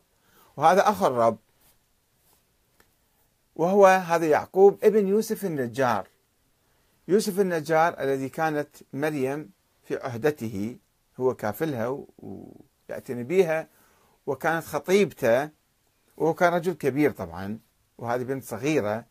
وهذا 0.58 0.90
أخو 0.90 1.08
الرب. 1.08 1.38
وهو 3.56 3.88
هذا 3.88 4.26
يعقوب 4.26 4.80
ابن 4.84 5.08
يوسف 5.08 5.46
النجار. 5.46 6.08
يوسف 7.08 7.40
النجار 7.40 8.00
الذي 8.00 8.30
كانت 8.30 8.70
مريم 8.94 9.50
في 9.92 10.04
عهدته 10.04 10.78
هو 11.20 11.36
كافلها 11.36 11.88
و 11.88 12.66
يعتني 12.90 13.24
بها 13.24 13.68
وكانت 14.26 14.66
خطيبته 14.66 15.50
وهو 16.18 16.34
كان 16.34 16.54
رجل 16.54 16.74
كبير 16.74 17.12
طبعا 17.12 17.60
وهذه 17.98 18.24
بنت 18.24 18.44
صغيرة 18.44 19.06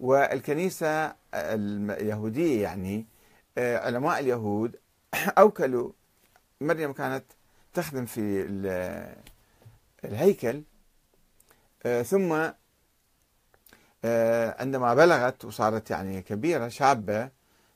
والكنيسة 0.00 1.14
اليهودية 1.34 2.62
يعني 2.62 3.06
آه، 3.58 3.78
علماء 3.78 4.20
اليهود 4.20 4.76
أوكلوا. 5.38 5.92
مريم 6.60 6.92
كانت 6.92 7.24
تخدم 7.74 8.06
في 8.06 8.20
الهيكل 10.04 10.62
آه، 11.86 12.02
ثم 12.02 12.50
آه، 14.04 14.56
عندما 14.60 14.94
بلغت 14.94 15.44
وصارت 15.44 15.90
يعني 15.90 16.22
كبيرة 16.22 16.68
شابة 16.68 17.30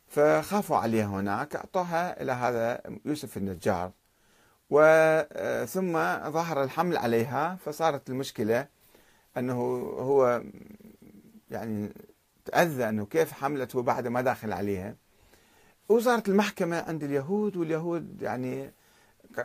فخافوا 0.09 0.77
عليها 0.77 1.07
هناك 1.07 1.57
أعطوها 1.57 2.23
إلى 2.23 2.33
هذا 2.33 2.81
يوسف 3.05 3.37
النجار. 3.37 3.93
وثم 4.71 5.93
ظهر 6.31 6.63
الحمل 6.63 6.97
عليها 6.97 7.57
فصارت 7.65 8.11
المشكلة 8.11 8.67
أنه 9.37 9.55
هو 9.99 10.43
يعني 11.51 11.93
تأذى 12.45 12.89
أنه 12.89 13.07
كيف 13.07 13.33
حملته 13.33 13.83
بعد 13.83 14.07
ما 14.09 14.21
داخل 14.21 14.53
عليها. 14.53 14.97
وصارت 15.89 16.29
المحكمة 16.29 16.81
عند 16.89 17.05
اليهود 17.05 17.57
واليهود 17.57 18.23
يعني 18.23 18.71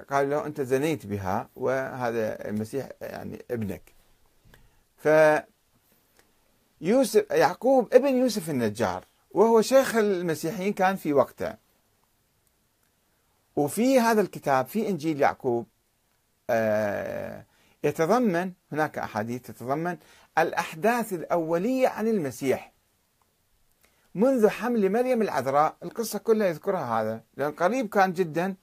قالوا 0.09 0.29
له 0.29 0.45
أنت 0.45 0.61
زنيت 0.61 1.05
بها 1.05 1.49
وهذا 1.55 2.49
المسيح 2.49 2.89
يعني 3.01 3.45
ابنك. 3.51 3.93
ف 4.97 5.07
يوسف 6.81 7.31
يعقوب 7.31 7.93
ابن 7.93 8.15
يوسف 8.15 8.49
النجار. 8.49 9.05
وهو 9.31 9.61
شيخ 9.61 9.95
المسيحيين 9.95 10.73
كان 10.73 10.95
في 10.95 11.13
وقته. 11.13 11.55
وفي 13.55 13.99
هذا 13.99 14.21
الكتاب 14.21 14.67
في 14.67 14.89
إنجيل 14.89 15.21
يعقوب 15.21 15.67
آه، 16.49 17.45
يتضمن 17.83 18.51
هناك 18.71 18.97
أحاديث 18.97 19.41
تتضمن 19.41 19.97
الأحداث 20.37 21.13
الأولية 21.13 21.87
عن 21.87 22.07
المسيح. 22.07 22.73
منذ 24.15 24.47
حمل 24.47 24.91
مريم 24.91 25.21
العذراء 25.21 25.75
القصة 25.83 26.19
كلها 26.19 26.47
يذكرها 26.47 27.01
هذا 27.01 27.23
لأن 27.37 27.51
قريب 27.51 27.89
كان 27.89 28.13
جدا 28.13 28.55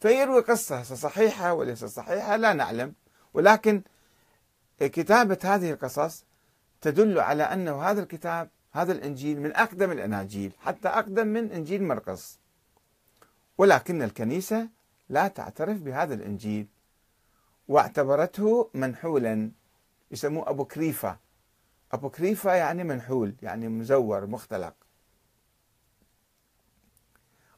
فيروي 0.00 0.40
قصة 0.40 0.82
صحيحة 0.82 1.52
وليس 1.52 1.84
صحيحة 1.84 2.36
لا 2.36 2.52
نعلم. 2.52 2.94
ولكن 3.34 3.82
كتابة 4.80 5.38
هذه 5.44 5.70
القصص 5.70 6.24
تدل 6.80 7.20
على 7.20 7.42
أنه 7.42 7.82
هذا 7.82 8.02
الكتاب 8.02 8.48
هذا 8.74 8.92
الإنجيل 8.92 9.40
من 9.40 9.56
أقدم 9.56 9.92
الأناجيل 9.92 10.52
حتى 10.58 10.88
أقدم 10.88 11.26
من 11.26 11.52
إنجيل 11.52 11.82
مرقس. 11.82 12.38
ولكن 13.58 14.02
الكنيسة 14.02 14.68
لا 15.08 15.28
تعترف 15.28 15.78
بهذا 15.80 16.14
الإنجيل 16.14 16.66
واعتبرته 17.68 18.70
منحولا 18.74 19.50
يسموه 20.10 20.50
أبو 20.50 20.64
كريفة 20.64 21.18
أبو 21.92 22.10
كريفة 22.10 22.52
يعني 22.52 22.84
منحول 22.84 23.34
يعني 23.42 23.68
مزور 23.68 24.26
مختلق. 24.26 24.74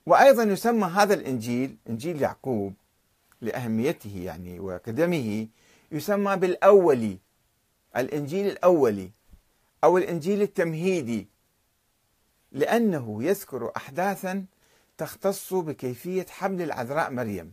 وأيضا 0.07 0.43
يسمى 0.43 0.85
هذا 0.87 1.14
الإنجيل 1.14 1.77
إنجيل 1.89 2.23
يعقوب 2.23 2.75
لأهميته 3.41 4.23
يعني 4.25 4.61
وقدمه 4.61 5.47
يسمى 5.93 6.37
بالأولي 6.37 7.19
الإنجيل 7.97 8.47
الأولي. 8.47 9.11
أو 9.85 9.99
الإنجيل 9.99 10.43
التمهيدي 10.43 11.29
لأنه 12.53 13.24
يذكر 13.24 13.72
أحداثا 13.77 14.45
تختص 14.99 15.55
بكيفية 15.55 16.27
حمل 16.31 16.62
العذراء 16.62 17.11
مريم 17.11 17.53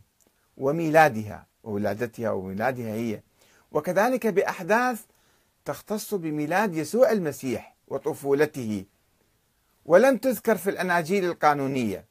وميلادها 0.56 1.46
وولادتها 1.62 2.30
وميلادها 2.30 2.94
هي. 2.94 3.22
وكذلك 3.72 4.26
بأحداث 4.26 5.04
تختص 5.64 6.14
بميلاد 6.14 6.74
يسوع 6.74 7.10
المسيح 7.10 7.76
وطفولته. 7.88 8.84
ولم 9.84 10.16
تذكر 10.16 10.56
في 10.56 10.70
الأناجيل 10.70 11.24
القانونية 11.24 12.04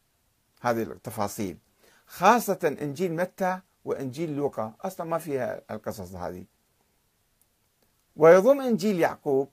هذه 0.62 0.82
التفاصيل 0.82 1.58
خاصة 2.06 2.78
إنجيل 2.82 3.14
متى 3.14 3.60
وإنجيل 3.86 4.36
لوقا. 4.36 4.74
أصلا 4.82 5.08
ما 5.08 5.18
فيها 5.18 5.62
القصص 5.72 6.16
هذه. 6.16 6.46
ويضم 8.16 8.62
إنجيل 8.62 9.00
يعقوب 9.00 9.50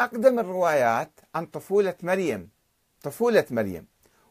أقدم 0.00 0.38
الروايات 0.38 1.20
عن 1.34 1.46
طفولة 1.46 1.94
مريم 2.02 2.50
طفولة 3.02 3.44
مريم 3.50 3.86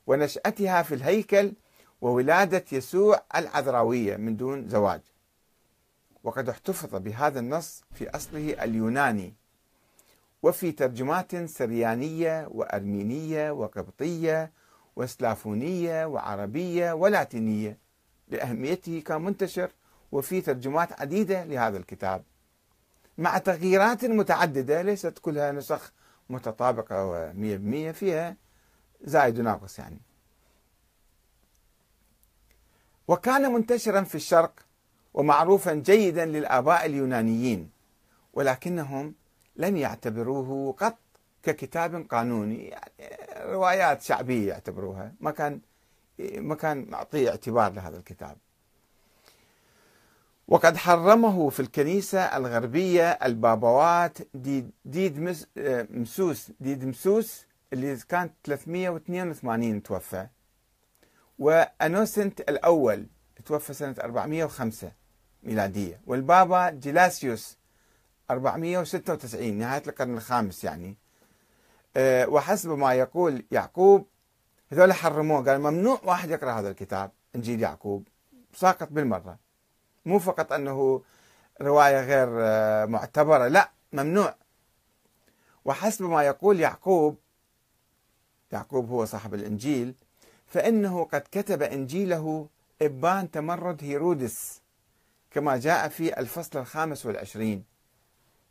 ونشأتها 0.07 0.81
في 0.83 0.95
الهيكل 0.95 1.53
وولادة 2.01 2.63
يسوع 2.71 3.21
العذراوية 3.35 4.17
من 4.17 4.37
دون 4.37 4.67
زواج. 4.69 5.01
وقد 6.23 6.49
احتفظ 6.49 6.95
بهذا 6.95 7.39
النص 7.39 7.83
في 7.93 8.09
أصله 8.09 8.63
اليوناني 8.63 9.33
وفي 10.43 10.71
ترجمات 10.71 11.35
سريانية 11.35 12.47
وأرمينية 12.51 13.51
وقبطية 13.51 14.51
وسلافونية 14.95 16.05
وعربية 16.05 16.93
ولاتينية 16.93 17.77
لأهميته 18.27 18.99
كان 19.05 19.21
منتشر 19.21 19.71
وفي 20.11 20.41
ترجمات 20.41 21.01
عديدة 21.01 21.43
لهذا 21.43 21.77
الكتاب. 21.77 22.23
مع 23.17 23.37
تغييرات 23.37 24.05
متعددة 24.05 24.81
ليست 24.81 25.19
كلها 25.19 25.51
نسخ 25.51 25.91
متطابقة 26.29 27.05
ومية 27.05 27.57
بمية 27.57 27.91
فيها 27.91 28.35
زائد 29.03 29.39
وناقص 29.39 29.79
يعني. 29.79 29.99
وكان 33.07 33.53
منتشرا 33.53 34.01
في 34.01 34.15
الشرق 34.15 34.53
ومعروفا 35.13 35.73
جيدا 35.73 36.25
للآباء 36.25 36.85
اليونانيين 36.85 37.69
ولكنهم 38.33 39.15
لم 39.55 39.77
يعتبروه 39.77 40.73
قط 40.73 40.97
ككتاب 41.43 42.07
قانوني 42.09 42.67
يعني 42.67 43.17
روايات 43.37 44.01
شعبية 44.01 44.49
يعتبروها. 44.49 45.13
ما 45.19 45.31
كان 45.31 45.61
ما 46.19 46.55
كان 46.55 46.85
معطيه 46.89 47.29
اعتبار 47.29 47.71
لهذا 47.71 47.97
الكتاب. 47.97 48.37
وقد 50.47 50.77
حرمه 50.77 51.49
في 51.49 51.59
الكنيسة 51.59 52.19
الغربية 52.19 53.09
البابوات 53.11 54.17
ديد, 54.33 54.71
ديد 54.85 55.19
مسوس. 55.89 56.51
ديد 56.59 56.85
مسوس 56.85 57.45
اللي 57.73 57.97
كانت 58.09 58.33
382 58.43 59.83
توفى. 59.83 60.27
وأنوسنت 61.39 62.39
الأول 62.39 63.07
توفى 63.45 63.73
سنة 63.73 63.95
405 63.99 64.91
ميلادية. 65.43 66.01
والبابا 66.07 66.69
جلاسيوس 66.69 67.57
496 68.31 69.53
نهاية 69.53 69.83
القرن 69.87 70.17
الخامس 70.17 70.63
يعني. 70.63 70.97
أه 71.97 72.29
وحسب 72.29 72.69
ما 72.69 72.93
يقول 72.93 73.45
يعقوب 73.51 74.07
هذول 74.71 74.93
حرموه. 74.93 75.45
قال 75.45 75.61
ممنوع 75.61 76.01
واحد 76.03 76.29
يقرأ 76.29 76.51
هذا 76.51 76.69
الكتاب 76.69 77.11
إنجيل 77.35 77.61
يعقوب. 77.61 78.07
ساقط 78.53 78.87
بالمرة. 78.91 79.37
مو 80.05 80.19
فقط 80.19 80.53
أنه 80.53 81.01
رواية 81.61 82.01
غير 82.01 82.27
آه، 82.31 82.85
معتبرة 82.85 83.47
لا 83.47 83.71
ممنوع. 83.93 84.35
وحسب 85.65 86.05
ما 86.05 86.23
يقول 86.23 86.59
يعقوب 86.59 87.17
يعقوب 88.51 88.89
هو 88.89 89.05
صاحب 89.05 89.33
الإنجيل 89.33 89.95
فإنه 90.47 91.03
قد 91.03 91.21
كتب 91.31 91.61
إنجيله 91.61 92.47
إبان 92.81 93.31
تمرد 93.31 93.83
هيرودس 93.83 94.61
كما 95.31 95.57
جاء 95.57 95.87
في 95.87 96.19
الفصل 96.19 96.59
الخامس 96.59 97.05
والعشرين. 97.05 97.63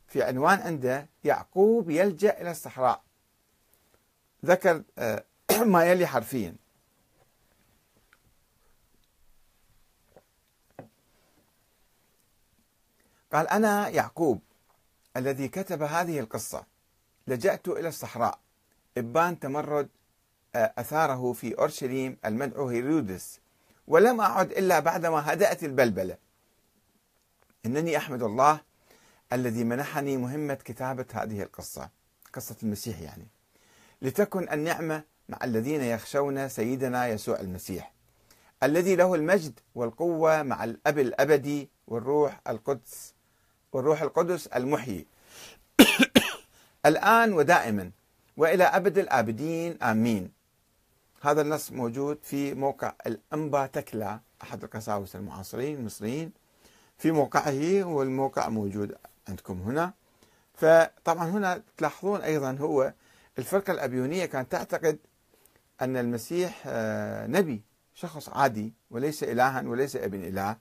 في 0.06 0.22
عنوان 0.22 0.58
عنده 0.58 1.08
يعقوب 1.24 1.90
يلجأ 1.90 2.40
إلى 2.40 2.50
الصحراء. 2.50 3.02
ذكر 4.44 4.82
آه، 4.98 5.24
ما 5.64 5.84
يلي 5.84 6.06
حرفيا. 6.06 6.54
قال 13.32 13.48
أنا 13.48 13.88
يعقوب 13.88 14.40
الذي 15.16 15.48
كتب 15.48 15.82
هذه 15.82 16.20
القصة 16.20 16.64
لجأت 17.26 17.68
إلى 17.68 17.88
الصحراء. 17.88 18.38
إبان 18.98 19.38
تمرد 19.38 19.88
آه، 20.54 20.72
أثاره 20.78 21.32
في 21.32 21.58
أورشليم 21.58 22.16
المدعو 22.24 22.68
هيرودس 22.68 23.40
ولم 23.86 24.20
أعد 24.20 24.50
إلا 24.50 24.80
بعدما 24.80 25.32
هدأت 25.32 25.64
البلبلة. 25.64 26.16
إنني 27.66 27.96
أحمد 27.96 28.22
الله 28.22 28.60
الذي 29.32 29.64
منحني 29.64 30.16
مهمة 30.16 30.54
كتابة 30.54 31.06
هذه 31.12 31.42
القصة 31.42 31.90
قصة 32.32 32.56
المسيح 32.62 33.00
يعني. 33.00 33.26
لتكن 34.02 34.48
النعمة 34.52 35.02
مع 35.28 35.38
الذين 35.44 35.82
يخشون 35.82 36.48
سيدنا 36.48 37.06
يسوع 37.06 37.40
المسيح 37.40 37.92
الذي 38.62 38.96
له 38.96 39.14
المجد 39.14 39.60
والقوة 39.74 40.42
مع 40.42 40.64
الأب 40.64 40.98
الأبدي 40.98 41.70
والروح 41.86 42.40
القدس. 42.48 43.14
والروح 43.72 44.02
القدس 44.02 44.46
المحيي. 44.46 45.06
الآن 46.86 47.32
ودائما 47.32 47.90
وإلى 48.36 48.64
أبد 48.64 48.98
الآبدين 48.98 49.82
آمين. 49.82 50.30
هذا 51.22 51.42
النص 51.42 51.72
موجود 51.72 52.18
في 52.22 52.54
موقع 52.54 52.92
الأنبا 53.06 53.66
تكلا 53.66 54.20
أحد 54.42 54.64
القساوسة 54.64 55.18
المعاصرين 55.18 55.76
المصريين. 55.76 56.32
في 56.98 57.10
موقعه 57.10 57.84
والموقع 57.84 58.48
موجود 58.48 58.94
عندكم 59.28 59.62
هنا. 59.62 59.92
فطبعا 60.54 61.28
هنا 61.30 61.62
تلاحظون 61.76 62.20
أيضا 62.20 62.52
هو 62.60 62.92
الفرقة 63.38 63.70
الأبيونية 63.72 64.26
كانت 64.26 64.52
تعتقد 64.52 64.98
أن 65.82 65.96
المسيح 65.96 66.62
آه، 66.66 67.26
نبي 67.26 67.62
شخص 67.94 68.28
عادي 68.28 68.72
وليس 68.90 69.22
إلها 69.22 69.62
وليس 69.62 69.96
ابن 69.96 70.24
إله. 70.24 70.56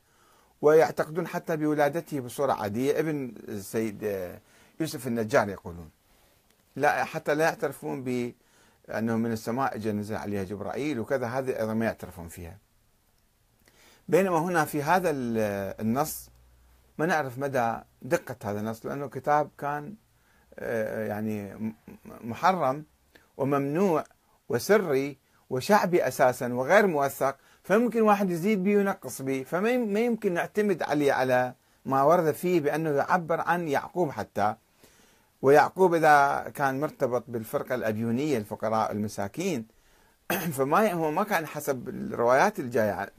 ويعتقدون 0.62 1.28
حتى 1.28 1.58
بولادته 1.58 2.20
بصورة 2.20 2.54
عادية. 2.54 3.00
ابن 3.00 3.34
السيد 3.48 4.04
آه، 4.04 4.40
يوسف 4.80 5.08
النجار 5.08 5.50
يقولون 5.50 5.90
لا 6.76 7.04
حتى 7.04 7.36
لا 7.36 7.44
يعترفون 7.44 8.04
بأنه 8.04 9.16
من 9.16 9.32
السماء 9.32 9.76
اجى 9.76 9.92
نزل 9.92 10.16
عليها 10.16 10.44
جبرائيل 10.44 11.00
وكذا 11.00 11.28
هذه 11.28 11.60
أيضا 11.60 11.74
ما 11.74 11.86
يعترفون 11.86 12.28
فيها. 12.28 12.58
بينما 14.08 14.40
هنا 14.40 14.66
في 14.66 14.84
هذا 14.84 15.10
النص 15.82 16.30
ما 16.98 17.06
نعرف 17.06 17.38
مدى 17.38 17.78
دقة 18.02 18.36
هذا 18.44 18.60
النص 18.60 18.86
لأنه 18.86 19.08
كتاب 19.08 19.50
كان 19.58 19.96
آه، 20.60 21.08
يعني 21.08 21.74
محرم 22.04 22.86
وممنوع 23.38 24.04
وسري 24.50 25.18
وشعبي 25.50 26.08
أساسا 26.08 26.54
وغير 26.54 26.88
موثق. 26.88 27.38
فممكن 27.64 28.02
واحد 28.02 28.30
يزيد 28.30 28.64
به 28.64 28.76
وينقص 28.78 29.22
به 29.22 29.44
فما 29.44 30.00
يمكن 30.00 30.34
نعتمد 30.34 30.84
عليه 30.84 31.14
على 31.14 31.54
ما 31.86 32.04
ورد 32.04 32.32
فيه 32.32 32.60
بأنه 32.60 32.90
يعبر 32.90 33.42
عن 33.42 33.68
يعقوب 33.68 34.12
حتى. 34.12 34.56
ويعقوب 35.42 35.94
إذا 35.94 36.46
كان 36.56 36.80
مرتبط 36.80 37.24
بالفرقة 37.28 37.76
الأبيونية 37.76 38.38
الفقراء 38.38 38.92
المساكين 38.92 39.68
فما 40.58 40.94
هو 40.94 41.12
ما 41.12 41.24
كان 41.24 41.48
حسب 41.48 41.90
الروايات 41.90 42.60
الجاية 42.60 43.12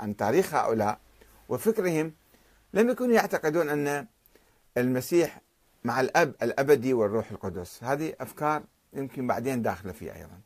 عن 0.00 0.16
تاريخ 0.16 0.54
هؤلاء 0.54 0.98
وفكرهم 1.48 2.12
لم 2.74 2.90
يكونوا 2.90 3.14
يعتقدون 3.14 3.68
أن 3.68 4.06
المسيح 4.76 5.40
مع 5.84 6.00
الأب 6.00 6.34
الأبدي 6.42 6.94
والروح 6.94 7.30
القدس. 7.30 7.84
هذه 7.84 8.14
أفكار 8.20 8.62
يمكن 8.92 9.26
بعدين 9.26 9.62
داخلة 9.62 9.92
فيه 9.92 10.14
أيضا. 10.16 10.40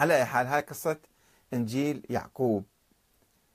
على 0.00 0.16
أي 0.16 0.24
حال 0.24 0.46
هاي 0.46 0.60
قصة 0.60 0.96
إنجيل 1.54 2.06
يعقوب. 2.10 2.64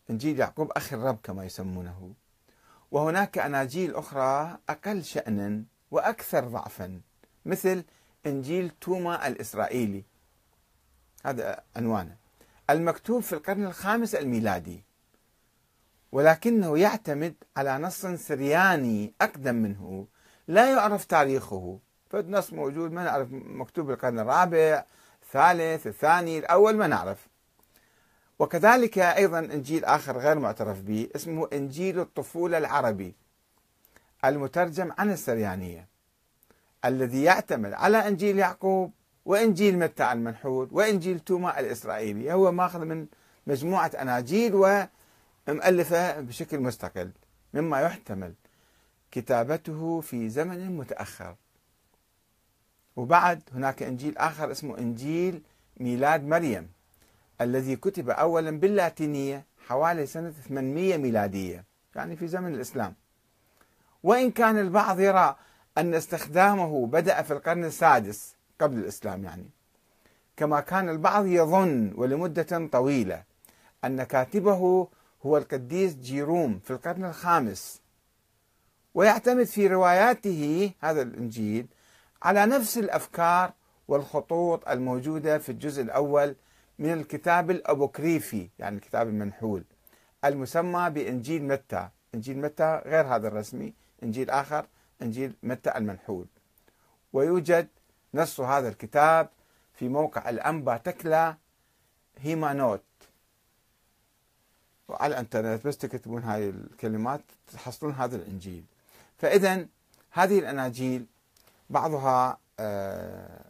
إنجيل 0.10 0.40
يعقوب 0.40 0.72
أخي 0.72 0.96
الرب 0.96 1.20
كما 1.24 1.46
يسمونه. 1.46 2.14
وهناك 2.92 3.38
أناجيل 3.38 3.96
أخرى 3.96 4.58
أقل 4.70 5.04
شأنا 5.04 5.64
وأكثر 5.92 6.48
ضعفا 6.48 7.02
مثل 7.46 7.84
إنجيل 8.26 8.70
توما 8.82 9.28
الإسرائيلي. 9.28 10.04
هذا 11.26 11.64
عنوانه. 11.76 12.16
المكتوب 12.70 13.22
في 13.22 13.34
القرن 13.34 13.66
الخامس 13.66 14.16
الميلادي. 14.16 14.84
ولكنه 16.12 16.78
يعتمد 16.78 17.36
على 17.58 17.78
نص 17.78 18.06
سرياني 18.06 19.14
أقدم 19.22 19.56
منه. 19.56 20.08
لا 20.48 20.72
يعرف 20.72 21.06
تاريخه. 21.06 21.80
فالنص 22.10 22.54
موجود 22.54 22.92
ما 22.92 23.04
نعرف 23.04 23.28
مكتوب 23.32 23.86
بالقرن 23.86 24.20
الرابع 24.20 24.86
الثالث 25.24 25.88
الثاني 25.88 26.40
الأول 26.40 26.76
ما 26.78 26.88
نعرف. 26.88 27.29
وكذلك 28.40 28.98
أيضا 28.98 29.40
إنجيل 29.40 29.86
آخر 29.86 30.18
غير 30.18 30.40
معترف 30.40 30.82
به 30.82 31.10
اسمه 31.16 31.48
إنجيل 31.54 32.00
الطفولة 32.00 32.58
العربي 32.58 33.16
المترجم 34.26 34.92
عن 34.98 35.12
السريانية 35.12 35.88
الذي 36.86 37.24
يعتمد 37.24 37.74
على 37.74 38.08
إنجيل 38.08 38.40
يعقوب 38.40 38.92
وإنجيل 39.26 39.80
متى 39.80 40.12
المنحول 40.12 40.70
وإنجيل 40.72 41.20
توما 41.20 41.60
الإسرائيلي. 41.60 42.34
هو 42.34 42.52
ماخذ 42.52 42.86
من 42.86 43.08
مجموعة 43.48 43.92
أناجيل 44.02 44.56
ومؤلفة 44.56 46.20
بشكل 46.20 46.60
مستقل 46.60 47.12
مما 47.54 47.82
يحتمل 47.82 48.34
كتابته 49.12 50.02
في 50.02 50.30
زمن 50.30 50.78
متأخر. 50.78 51.36
وبعد 52.96 53.42
هناك 53.54 53.84
إنجيل 53.84 54.18
آخر 54.18 54.52
اسمه 54.52 54.78
إنجيل 54.78 55.42
ميلاد 55.78 56.24
مريم. 56.24 56.70
الذي 57.42 57.76
كتب 57.76 58.10
أولا 58.10 58.60
باللاتينية 58.60 59.46
حوالي 59.68 60.06
سنة 60.06 60.32
800 60.32 60.98
ميلادية 60.98 61.66
يعني 61.96 62.16
في 62.16 62.28
زمن 62.28 62.54
الإسلام. 62.54 62.96
وإن 64.04 64.32
كان 64.32 64.58
البعض 64.58 65.00
يرى 65.00 65.36
أن 65.78 65.94
استخدامه 65.94 66.88
بدأ 66.88 67.22
في 67.22 67.34
القرن 67.34 67.64
السادس 67.66 68.36
قبل 68.62 68.78
الإسلام 68.78 69.24
يعني. 69.24 69.50
كما 70.38 70.60
كان 70.60 70.90
البعض 70.90 71.26
يظن 71.26 71.94
ولمدة 71.96 72.68
طويلة 72.72 73.24
أن 73.86 74.04
كاتبه 74.04 74.88
هو 75.26 75.38
القديس 75.38 75.96
جيروم 75.96 76.60
في 76.64 76.72
القرن 76.72 77.06
الخامس. 77.06 77.82
ويعتمد 78.94 79.44
في 79.44 79.68
رواياته 79.68 80.72
هذا 80.80 81.02
الإنجيل 81.02 81.68
على 82.24 82.46
نفس 82.46 82.78
الأفكار 82.78 83.54
والخطوط 83.88 84.70
الموجودة 84.70 85.38
في 85.38 85.52
الجزء 85.52 85.82
الأول 85.82 86.36
من 86.80 86.94
الكتاب 86.94 87.52
الأبوكريفي 87.52 88.50
يعني 88.60 88.76
الكتاب 88.76 89.08
المنحول 89.08 89.64
المسمى 90.26 90.90
بإنجيل 90.90 91.44
متى. 91.44 91.90
إنجيل 92.16 92.42
متى 92.42 92.82
غير 92.86 93.16
هذا 93.16 93.28
الرسمي 93.28 93.74
إنجيل 94.04 94.30
آخر 94.30 94.66
إنجيل 95.02 95.36
متى 95.44 95.78
المنحول. 95.78 96.26
ويوجد 97.14 97.68
نص 98.14 98.40
هذا 98.40 98.70
الكتاب 98.70 99.30
في 99.74 99.90
موقع 99.90 100.30
الأنبا 100.30 100.78
تكلا 100.78 101.38
هيمانوت. 102.18 102.84
وعلى 104.88 105.14
الإنترنت 105.14 105.68
بس 105.68 105.78
تكتبون 105.78 106.24
هاي 106.24 106.50
الكلمات 106.50 107.22
تحصلون 107.54 107.94
هذا 107.94 108.16
الإنجيل. 108.16 108.64
فاذا 109.18 109.66
هذه 110.12 110.40
الأناجيل 110.40 111.06
بعضها 111.70 112.38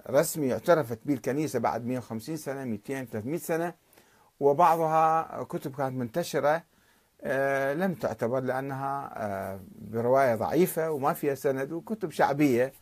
رسمي 0.09 0.53
اعترفت 0.53 0.99
به 1.05 1.13
الكنيسة 1.13 1.59
بعد 1.59 1.85
150 1.85 2.37
سنة 2.37 2.63
200 2.63 3.03
300 3.03 3.37
سنة 3.39 3.73
وبعضها 4.39 5.43
كتب 5.43 5.75
كانت 5.75 5.95
منتشرة 5.97 6.63
آه، 7.21 7.73
لم 7.73 7.93
تعتبر 7.93 8.39
لأنها 8.39 9.11
آه، 9.15 9.59
برواية 9.75 10.35
ضعيفة 10.35 10.91
وما 10.91 11.13
فيها 11.13 11.35
سند 11.35 11.71
وكتب 11.71 12.11
شعبية. 12.11 12.73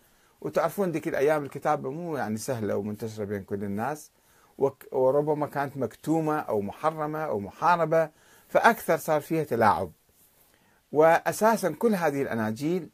وتعرفون 0.41 0.91
ذيك 0.91 1.07
الأيام 1.07 1.43
الكتابه 1.43 1.91
مو 1.91 2.17
يعني 2.17 2.37
سهلة 2.37 2.75
ومنتشرة 2.77 3.23
بين 3.25 3.43
كل 3.43 3.63
الناس 3.63 4.11
وربما 4.91 5.47
كانت 5.47 5.77
مكتومة 5.77 6.39
أو 6.39 6.61
محرمة 6.61 7.19
أو 7.19 7.39
محاربة 7.39 8.09
فأكثر 8.47 8.97
صار 8.97 9.21
فيها 9.21 9.43
تلاعب. 9.43 9.91
واساسا 10.91 11.71
كل 11.71 11.95
هذه 11.95 12.21
الأناجيل 12.21 12.89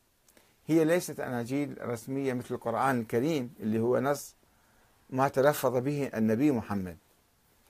هي 0.68 0.86
ليست 0.86 1.20
أناجيل 1.20 1.78
رسمية 1.82 2.34
مثل 2.34 2.56
القرآن 2.56 3.00
الكريم 3.00 3.54
اللي 3.60 3.80
هو 3.80 4.00
نص 4.00 4.36
ما 5.10 5.28
تلفظ 5.28 5.78
به 5.78 6.10
النبي 6.14 6.52
محمد 6.52 6.98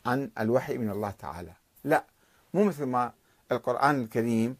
عن 0.06 0.32
الوحي 0.40 0.78
من 0.78 0.90
الله 0.90 1.12
تعالى. 1.12 1.54
لا 1.84 2.06
مو 2.54 2.64
مثل 2.64 2.84
ما 2.84 3.14
القرآن 3.52 4.02
الكريم 4.02 4.58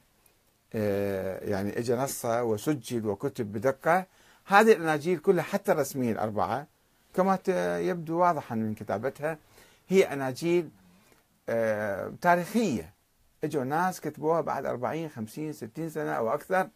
آه، 0.76 1.40
يعني 1.50 1.78
اجى 1.80 1.96
نصه 1.96 2.44
وسجل 2.44 3.08
وكتب 3.08 3.52
بدقة. 3.52 4.06
هذه 4.46 4.72
الأناجيل 4.72 5.18
كلها 5.18 5.44
حتى 5.44 5.72
الرسمية 5.72 6.12
الأربعة 6.12 6.68
كما 7.14 7.40
يبدو 7.80 8.20
واضحا 8.20 8.56
من 8.56 8.74
كتابتها 8.76 9.38
هي 9.88 10.04
أناجيل 10.04 10.70
آه، 11.50 12.14
تاريخية. 12.22 12.94
إجوا 13.44 13.64
ناس 13.64 14.02
كتبوها 14.02 14.42
بعد 14.42 14.66
40 14.66 15.10
50 15.10 15.54
60 15.54 15.90
سنة 15.90 16.12
أو 16.12 16.34
أكثر. 16.34 16.70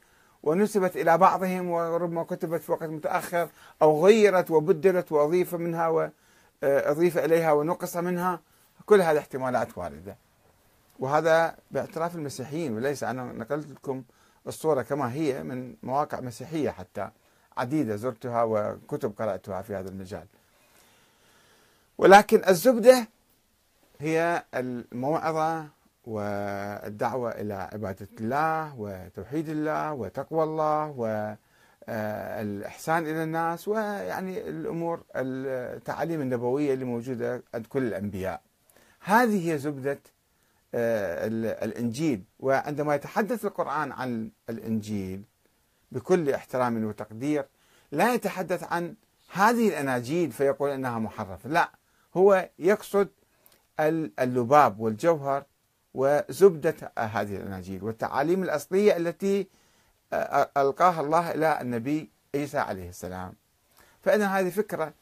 ونسبت 0.44 0.96
إلى 0.98 1.18
بعضهم 1.18 1.70
وربما 1.70 2.24
كتبت 2.24 2.62
في 2.62 2.72
وقت 2.72 2.84
متأخر 2.84 3.50
أو 3.82 4.06
غيرت 4.06 4.52
وبدلت 4.52 5.12
وأضيف 5.12 5.56
منها 5.56 5.88
وأضيف 5.88 7.18
إليها 7.18 7.52
ونقص 7.52 7.98
منها. 7.98 8.40
كل 8.86 9.02
هذه 9.02 9.18
احتمالات 9.18 9.78
واردة. 9.78 10.16
وهذا 11.00 11.56
باعتراف 11.72 12.16
المسيحيين 12.16 12.76
وليس 12.76 13.04
أنا 13.04 13.24
نقلت 13.24 13.72
لكم 13.72 14.04
الصورة 14.48 14.82
كما 14.82 15.14
هي 15.14 15.44
من 15.44 15.76
مواقع 15.84 16.20
مسيحية 16.20 16.70
حتى 16.70 17.10
عديدة 17.58 17.96
زرتها 17.96 18.44
وكتب 18.44 19.14
قرأتها 19.20 19.62
في 19.62 19.76
هذا 19.76 19.90
المجال. 19.90 20.26
ولكن 21.98 22.42
الزبدة 22.48 23.08
هي 24.00 24.44
الموعظة 24.54 25.68
والدعوة 26.08 27.32
إلى 27.32 27.54
عبادة 27.54 28.08
الله 28.20 28.76
وتوحيد 28.78 29.50
الله 29.50 29.94
وتقوى 29.94 30.44
الله 30.44 30.90
والإحسان 31.88 33.04
إلى 33.04 33.24
الناس 33.24 33.68
ويعني 33.68 34.50
الأمور 34.50 35.04
التعاليم 35.16 36.22
النبوية 36.22 36.74
اللي 36.74 36.86
موجودة 36.86 37.44
عند 37.54 37.66
كل 37.66 37.84
الأنبياء. 37.84 38.42
هذه 39.00 39.52
هي 39.54 39.58
زبدة 39.58 40.00
آه، 40.76 41.28
الإنجيل. 41.66 42.24
وعندما 42.40 42.96
يتحدث 42.96 43.46
القرآن 43.46 43.92
عن 43.92 44.30
الإنجيل 44.50 45.24
بكل 45.92 46.30
احترام 46.30 46.86
وتقدير 46.86 47.46
لا 47.92 48.14
يتحدث 48.14 48.64
عن 48.64 48.96
هذه 49.32 49.68
الأناجيل 49.70 50.32
فيقول 50.32 50.70
أنها 50.70 51.00
محرفة. 51.00 51.50
لا 51.50 51.72
هو 52.18 52.50
يقصد 52.60 53.10
اللباب 53.80 54.80
والجوهر 54.80 55.44
وزبدة 55.98 56.92
هذه 56.98 57.36
الأناجيل 57.36 57.84
والتعاليم 57.84 58.44
الأصلية 58.44 58.98
التي 58.98 59.48
آه، 60.14 60.50
ألقاها 60.58 61.02
الله 61.02 61.32
إلى 61.32 61.62
النبي 61.62 62.10
عيسى 62.36 62.58
عليه 62.58 62.90
السلام. 62.90 63.34
فإذا 64.02 64.26
هذه 64.28 64.50
فكرة 64.50 64.94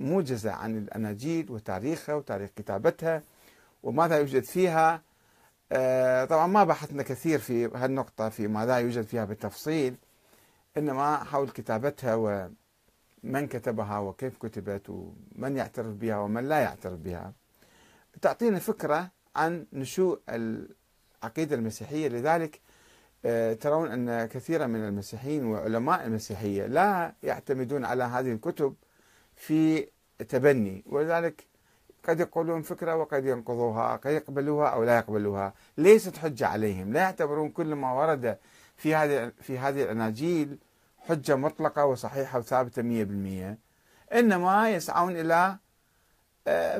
موجزة 0.00 0.52
عن 0.52 0.78
الأناجيل 0.78 1.50
وتاريخها 1.50 2.14
وتاريخ 2.14 2.50
كتابتها 2.56 3.22
وماذا 3.82 4.18
يوجد 4.18 4.44
فيها 4.44 5.02
آه، 5.72 6.24
طبعا 6.24 6.46
ما 6.46 6.64
بحثنا 6.64 7.02
كثير 7.02 7.38
في 7.38 7.66
هالنقطة 7.66 8.28
في 8.28 8.48
ماذا 8.48 8.76
يوجد 8.78 9.02
فيها 9.02 9.24
بالتفصيل 9.24 9.96
إنما 10.76 11.16
حول 11.16 11.48
كتابتها 11.50 12.14
ومن 12.14 13.46
كتبها 13.46 13.98
وكيف 13.98 14.38
كتبت 14.38 14.90
ومن 14.90 15.56
يعترف 15.56 15.86
بها 15.86 16.16
ومن 16.16 16.48
لا 16.48 16.58
يعترف 16.58 16.98
بها. 16.98 17.32
تعطينا 18.22 18.58
فكرة 18.58 19.10
عن 19.36 19.66
نشوء 19.72 20.20
العقيدة 20.28 21.56
المسيحية. 21.56 22.08
لذلك 22.08 22.60
آه، 23.24 23.52
ترون 23.52 23.90
أن 23.90 24.26
كثيرا 24.26 24.66
من 24.66 24.84
المسيحيين 24.88 25.44
وعلماء 25.44 26.06
المسيحية 26.06 26.66
لا 26.66 27.14
يعتمدون 27.22 27.84
على 27.84 28.04
هذه 28.04 28.32
الكتب 28.32 28.74
في 29.36 29.88
تبني 30.28 30.84
ولذلك 30.86 31.46
قد 32.08 32.20
يقولون 32.20 32.62
فكرة 32.62 32.96
وقد 32.96 33.24
ينقضوها 33.24 33.96
قد 33.96 34.10
يقبلوها 34.10 34.68
أو 34.68 34.84
لا 34.84 34.96
يقبلوها. 34.96 35.54
ليست 35.78 36.16
حجة 36.16 36.46
عليهم. 36.46 36.92
لا 36.92 37.00
يعتبرون 37.00 37.50
كل 37.50 37.74
ما 37.74 37.92
ورد 37.92 38.38
في 38.76 38.94
هذه 38.94 39.32
في 39.40 39.58
هذه 39.58 39.82
الأناجيل 39.82 40.58
حجة 40.98 41.36
مطلقة 41.36 41.84
وصحيحة 41.86 42.38
وثابتة 42.38 42.82
100% 42.82 43.58
إنما 44.14 44.70
يسعون 44.70 45.16
إلى 45.16 45.56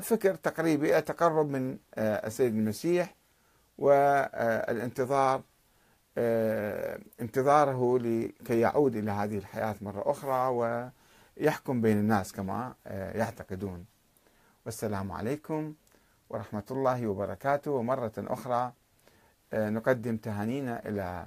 فكر 0.01 0.35
تقريبي 0.35 0.91
إلى 0.93 1.03
تقرب 1.03 1.51
من 1.51 1.79
آه، 1.95 2.27
السيد 2.27 2.55
المسيح 2.55 3.15
والانتظار 3.79 5.43
آه، 6.19 7.01
انتظاره 7.21 7.99
لكي 7.99 8.61
يعود 8.61 8.97
إلى 8.97 9.11
هذه 9.11 9.39
الحياة 9.39 9.75
مرة 9.81 10.11
أخرى 10.11 10.49
ويحكم 11.39 11.81
بين 11.81 11.99
الناس 11.99 12.33
كما 12.33 12.75
يعتقدون. 13.15 13.87
والسلام 14.67 15.13
عليكم 15.13 15.75
ورحمة 16.31 16.65
الله 16.71 17.07
وبركاته. 17.07 17.71
ومرة 17.71 18.13
أخرى 18.19 18.73
نقدم 19.55 20.17
تهانينا 20.17 20.89
إلى 20.89 21.27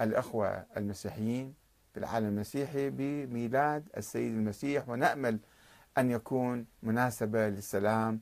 الأخوة 0.00 0.64
المسيحيين 0.76 1.54
في 1.92 2.00
العالم 2.00 2.26
المسيحي 2.26 2.90
بميلاد 2.90 3.88
السيد 3.96 4.32
المسيح 4.32 4.88
ونأمل 4.88 5.38
أن 5.98 6.10
يكون 6.10 6.66
مناسبة 6.82 7.48
للسلام 7.48 8.20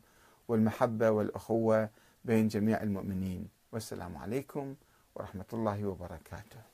والمحبة 0.48 1.10
والأخوة 1.10 1.90
بين 2.24 2.48
جميع 2.48 2.82
المؤمنين. 2.82 3.48
والسلام 3.72 4.16
عليكم 4.16 4.74
ورحمة 5.14 5.44
الله 5.52 5.84
وبركاته. 5.86 6.71